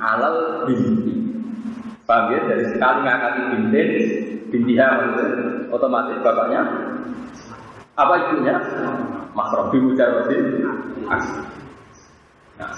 [0.00, 1.14] alal binti.
[2.08, 2.40] Paham ya?
[2.48, 3.88] Dari sekali ngangkati bintin,
[4.48, 4.88] bintiha
[5.68, 6.60] otomatis bapaknya
[7.98, 8.54] apa ibunya?
[9.36, 10.44] Mahram bi mujarrodil
[11.10, 11.40] akti.
[12.58, 12.72] Nah,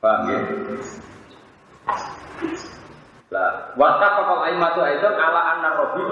[0.00, 0.38] paham ya?
[3.28, 6.02] Pakal aimatu aidan ala anak robi.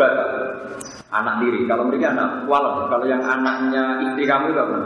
[1.08, 1.64] Anak diri.
[1.64, 4.76] Kalau mereka anak walau kalau yang anaknya istri kamu itu apa?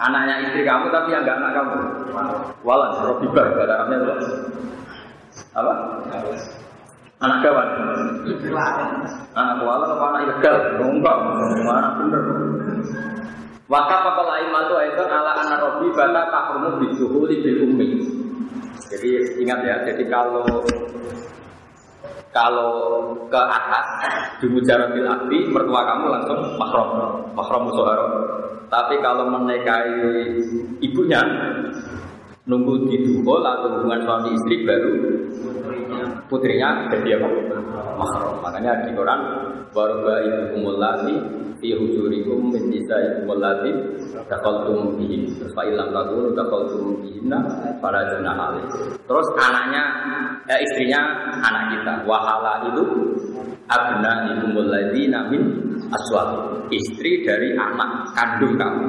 [0.00, 1.76] Anaknya istri kamu tapi yang enggak anak kamu.
[2.64, 3.68] Walan robi batal.
[3.68, 4.14] Arabnya apa?
[5.52, 5.72] Apa?
[7.22, 7.68] Anak kawan.
[9.36, 10.56] Anak walan apa anak ilegal?
[10.80, 11.16] Enggak,
[11.68, 12.22] mana bener.
[13.68, 17.88] Wata pakal aimatu aidan ala anak robi batal takrumu bijuhuli bil ummi.
[18.88, 20.44] Jadi ingat ya, jadi kalau
[22.32, 22.72] kalau
[23.28, 23.86] ke atas
[24.40, 26.88] di mujarabil akti mertua kamu langsung mahram.
[27.36, 28.06] Mahram musoharo.
[28.72, 30.40] Tapi kalau menikahi
[30.80, 31.20] ibunya
[32.42, 34.92] nunggu di duhul atau hubungan suami istri baru.
[36.26, 37.28] Putrinya jadi apa?
[37.98, 38.42] Mahram.
[38.42, 39.20] Makanya di Quran
[39.70, 41.14] baru ibu kumulasi
[41.62, 43.70] fi hujurikum min nisa'ikum allati
[44.26, 47.38] taqaltum bihin terus fa illam takunu taqaltum bihinna
[47.78, 48.58] para junah
[49.06, 49.82] terus anaknya
[50.50, 51.00] ya istrinya
[51.38, 51.94] anak kita.
[52.02, 52.84] Wahala itu
[53.70, 55.42] abna ikumul ladzina min
[55.94, 58.88] aswab istri dari anak kandung kamu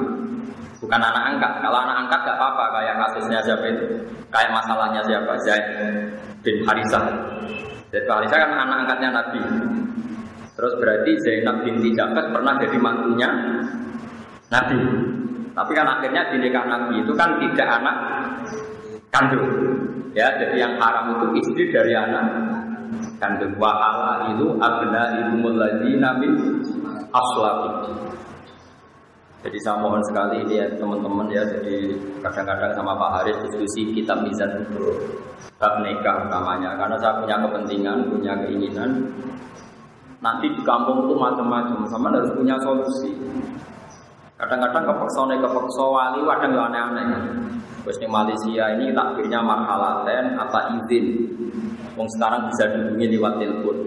[0.83, 3.85] bukan anak angkat kalau anak angkat gak apa-apa kayak kasusnya siapa itu
[4.27, 5.65] kayak masalahnya siapa Zaid
[6.43, 7.03] bin Harisah
[7.89, 9.41] Zaid bin Harisah kan anak angkatnya Nabi
[10.53, 13.29] Terus berarti Zainab binti Jafar pernah jadi mantunya
[14.53, 14.79] Nabi.
[15.53, 17.95] Tapi kan akhirnya di nikah Nabi itu kan tidak anak
[19.09, 19.49] kandung.
[20.13, 22.25] Ya, jadi yang haram itu istri dari anak
[23.17, 23.53] kandung.
[23.57, 26.61] Wahala itu abna ibu ladina min
[27.09, 27.89] aslabi.
[29.43, 34.23] Jadi saya mohon sekali ini ya teman-teman ya Jadi kadang-kadang sama Pak Haris diskusi kitab
[34.23, 34.95] Mizan itu
[35.59, 39.11] Bab nikah utamanya Karena saya punya kepentingan, punya keinginan
[40.23, 43.11] Nanti di kampung itu macam-macam, sama harus punya solusi.
[44.39, 47.07] Kadang-kadang kepeksa nih kepeksa wali, kadang aneh-aneh.
[47.83, 51.27] Terus di Malaysia ini takbirnya marhalaten atau izin.
[51.99, 53.77] Wong sekarang bisa dihubungi lewat telepon.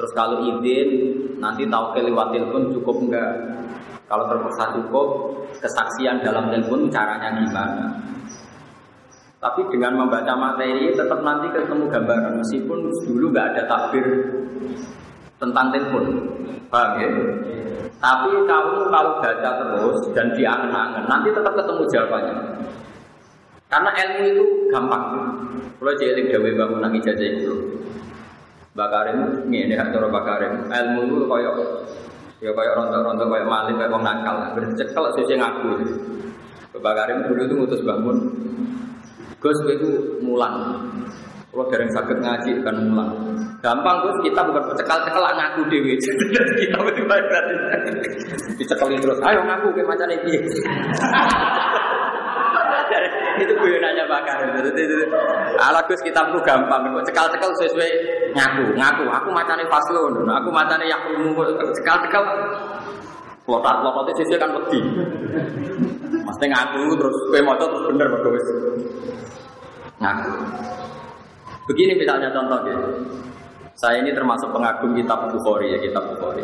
[0.00, 0.88] Terus kalau izin
[1.36, 3.32] nanti tahu ke lewat telepon cukup enggak?
[4.08, 7.86] Kalau terpaksa cukup, kesaksian dalam telepon caranya gimana?
[9.38, 14.06] Tapi dengan membaca materi tetap nanti ketemu gambaran meskipun dulu nggak ada takbir
[15.38, 16.04] tentang telepon.
[16.72, 17.08] Paham ya?
[17.98, 22.36] Tapi kamu kalau baca terus dan diangen-angen nanti tetap ketemu jawabannya.
[23.68, 25.04] Karena ilmu itu gampang.
[25.78, 27.54] Kalau jeling dewe bangun nang ijazah itu.
[28.72, 30.66] Bakarim ini hak cara bakarim.
[30.66, 31.56] Ilmu itu koyok
[32.38, 34.36] ya koyok rontok-rontok koyok malin koyok wong nakal.
[34.54, 35.70] Bercekel sesuai ngaku.
[36.78, 38.18] Bakarim dulu itu ngutus bangun
[39.38, 40.82] Gus itu mulang.
[41.48, 43.10] Kalau dereng sakit ngaji kan mulang.
[43.62, 45.94] Gampang Gus kita bukan cekal-cekal ngaku dewi.
[46.62, 47.54] kita berarti
[48.58, 49.18] dicekali terus.
[49.22, 50.34] Ayo ngaku ke macam ini.
[53.42, 54.38] Itu gue nanya bakar.
[55.58, 56.82] Ala Gus kitabku gampang.
[57.06, 57.90] Cekal-cekal sesuai
[58.34, 59.04] ngaku, ngaku.
[59.06, 60.26] Aku macam ini faslon.
[60.26, 61.30] Aku macam ini yakrumu.
[61.78, 62.24] Cekal-cekal.
[63.48, 64.84] Lotat-lotatnya sesuai kan pedih.
[66.20, 68.44] Mesti ngaku terus gue mau terus bener bagus.
[69.98, 70.32] Ngaku.
[71.68, 72.76] Begini misalnya contoh ya.
[73.78, 76.42] Saya ini termasuk pengagum kitab Bukhari ya, kitab Bukhari.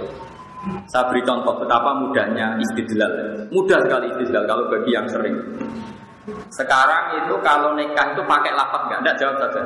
[0.88, 3.12] Saya beri contoh betapa mudahnya istidlal.
[3.52, 5.36] Mudah sekali istidlal kalau bagi yang sering.
[6.48, 8.98] Sekarang itu kalau nikah itu pakai lapat nggak?
[9.04, 9.60] Enggak jawab saja.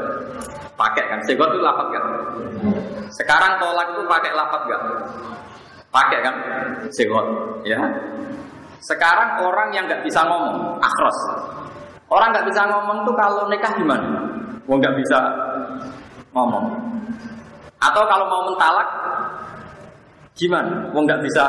[0.74, 1.18] Pakai kan?
[1.26, 2.05] Segot itu lapat kan?
[3.14, 4.82] Sekarang tolak itu pakai lapat nggak?
[5.89, 6.35] Pakai kan?
[6.90, 7.26] Segot,
[7.62, 7.78] ya.
[8.82, 11.18] Sekarang orang yang nggak bisa ngomong, akros.
[12.09, 14.22] Orang nggak bisa ngomong tuh kalau nikah gimana?
[14.66, 15.18] Wong nggak bisa
[16.35, 16.66] ngomong.
[17.78, 18.89] Atau kalau mau mentalak,
[20.35, 20.90] gimana?
[20.90, 21.44] Wong nggak bisa.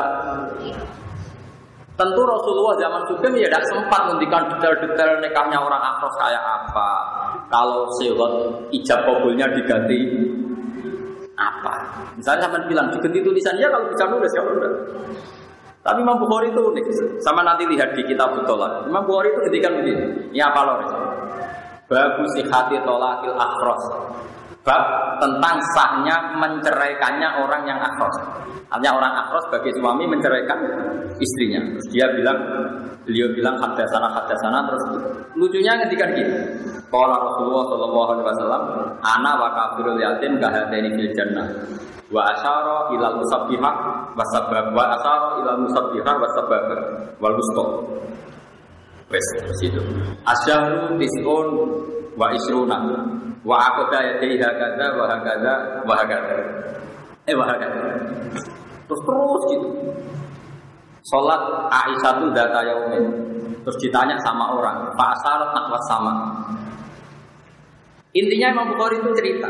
[2.00, 6.90] Tentu Rasulullah zaman Sugeng ya tidak sempat menghentikan detail-detail nikahnya orang akros kayak apa.
[7.52, 8.32] Kalau sewot
[8.72, 10.08] ijab kabulnya diganti
[11.36, 11.72] apa?
[12.16, 14.72] Misalnya sama bilang diganti tulisannya kalau bisa nulis ya udah.
[15.84, 16.84] Tapi Imam Bukhari itu unik.
[17.20, 18.88] Sama nanti lihat di kitab Butolah.
[18.88, 20.32] Imam Bukhari itu ketika begini.
[20.32, 20.76] Ini apa loh?
[21.84, 23.84] Bagus sihati tolakil akhros.
[24.60, 28.12] Bab tentang sahnya menceraikannya orang yang akhros.
[28.68, 30.58] Artinya orang akhros bagi suami menceraikan
[31.16, 31.64] istrinya.
[31.64, 32.36] Terus dia bilang,
[33.08, 34.84] beliau bilang hadasana hadasana terus
[35.32, 36.34] lucunya ketika gini.
[36.92, 38.62] Kalau Rasulullah Shallallahu Alaihi Wasallam,
[39.00, 41.46] anak wa kafirul yatim kahadeni fil jannah.
[42.12, 43.74] Wa asyara ilal musabbihah
[44.12, 46.64] wa sabab wa asyara ilal musabbihah wa sabab
[47.16, 47.64] wal wusta.
[49.08, 49.26] Wes
[49.62, 49.80] situ.
[50.28, 51.46] Asyahru tis'un
[52.20, 52.76] wa isruna
[53.40, 55.54] wa aqda yadaiha hakadha wa hakadha
[55.88, 56.36] wa hakadha.
[57.24, 57.96] Eh wa hakadha.
[58.84, 59.68] Terus terus gitu.
[61.08, 61.40] Salat
[61.72, 63.04] Aisyah itu data yaumin.
[63.64, 66.12] Terus ditanya sama orang, Pak Asarat nak sama.
[68.12, 69.48] Intinya Imam Bukhari itu cerita.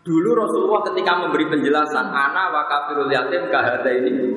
[0.00, 4.32] Dulu Rasulullah ketika memberi penjelasan, anak wa kafirul yatim kahada ini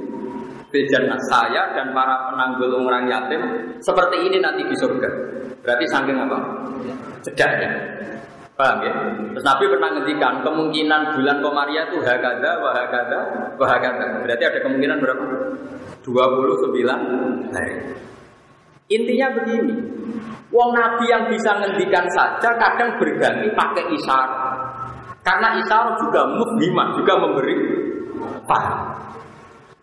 [0.74, 3.46] Bejan saya dan para penanggul orang yatim
[3.78, 5.10] seperti ini nanti di surga.
[5.64, 6.38] Berarti saking apa?
[7.24, 7.72] Cedaknya.
[8.54, 8.94] Paham ya?
[9.34, 13.20] Terus Nabi pernah ngendikan kemungkinan bulan Komaria itu hakada, wahakada,
[13.58, 14.22] wahakada.
[14.22, 15.26] Berarti ada kemungkinan berapa?
[16.06, 17.76] 29 hari.
[18.92, 19.74] Intinya begini,
[20.54, 24.54] Wong Nabi yang bisa ngendikan saja kadang berganti pakai isyarat.
[25.26, 27.56] Karena isyarat juga mukmimah, juga memberi
[28.46, 28.80] paham.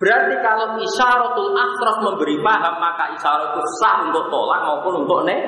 [0.00, 5.44] Berarti kalau isyaratul akhras memberi paham, maka isyarat itu sah untuk tolak maupun untuk nek.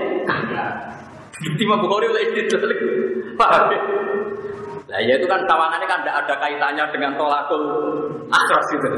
[1.41, 2.57] Di Bukhari oleh itu
[3.41, 3.73] paham?
[4.93, 7.65] Nah ya itu kan tawangannya kan tidak ada kaitannya dengan tolakul
[8.29, 8.91] akhras itu.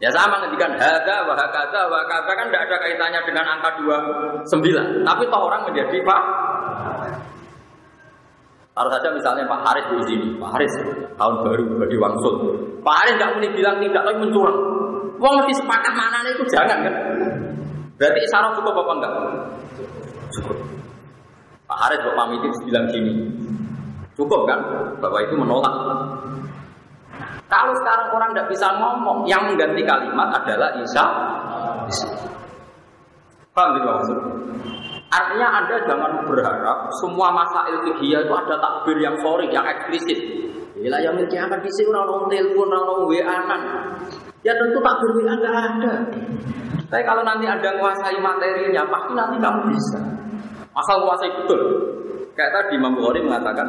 [0.00, 3.76] Ya sama ngendikan hada, wahakada, wahakada kan tidak ada kaitannya dengan angka
[4.48, 5.04] 29.
[5.04, 6.22] Tapi toh orang menjadi pak.
[8.72, 10.72] Taruh saja misalnya Pak Haris di sini, Pak Haris
[11.20, 12.36] tahun baru bagi wangsul.
[12.88, 14.58] Haris nggak mungkin bilang tidak, tapi mencurang.
[15.20, 16.94] Wong mesti sepakat mana itu jangan kan?
[18.00, 19.12] Berarti isyarat cukup apa enggak?
[20.32, 20.56] Cukup.
[21.68, 23.14] Pak Haris Bapak pamit bilang gini,
[24.16, 24.58] cukup kan?
[24.98, 25.74] Bapak itu menolak.
[27.50, 31.04] Kalau sekarang orang tidak bisa ngomong, yang mengganti kalimat adalah Isa.
[33.50, 34.26] Paham gitu maksudnya?
[35.10, 40.22] Artinya Anda jangan berharap semua masail fikih itu ada takbir yang sorry, yang eksplisit.
[40.80, 43.62] Bila yang memiliki akan di sini orang telepon, orang WA kan.
[44.40, 45.92] Ya tentu takbir WA nggak ada.
[46.90, 50.00] Tapi kalau nanti ada menguasai materinya, pasti nanti kamu bisa.
[50.72, 51.60] Asal menguasai betul.
[52.32, 53.68] Kayak tadi Imam Bukhari mengatakan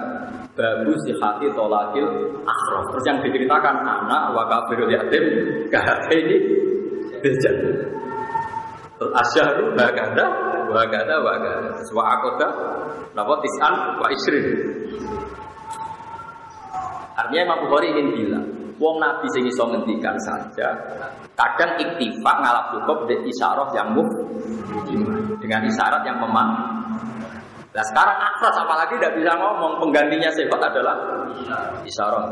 [0.55, 2.07] bagus di hati tolakil
[2.47, 2.85] akhrof.
[2.95, 5.23] Terus yang diceritakan anak wa kafirul yatim
[6.15, 6.37] ini
[7.19, 7.55] bejan.
[8.95, 10.25] Terus asyharu bagada
[10.71, 11.71] bagada bagada.
[11.91, 12.47] Wa akoda
[13.11, 14.45] napa tis'an wa isrin.
[17.21, 18.45] Artinya Imam Bukhari ingin bilang,
[18.81, 20.73] Wong Nabi sing iso ngendikan saja,
[21.37, 24.09] kadang iktifak ngalap cukup di isyarat yang muf
[25.37, 26.49] dengan isyarat yang memang
[27.71, 30.95] Nah sekarang akras apalagi tidak bisa ngomong penggantinya sifat adalah
[31.87, 32.25] isyarat.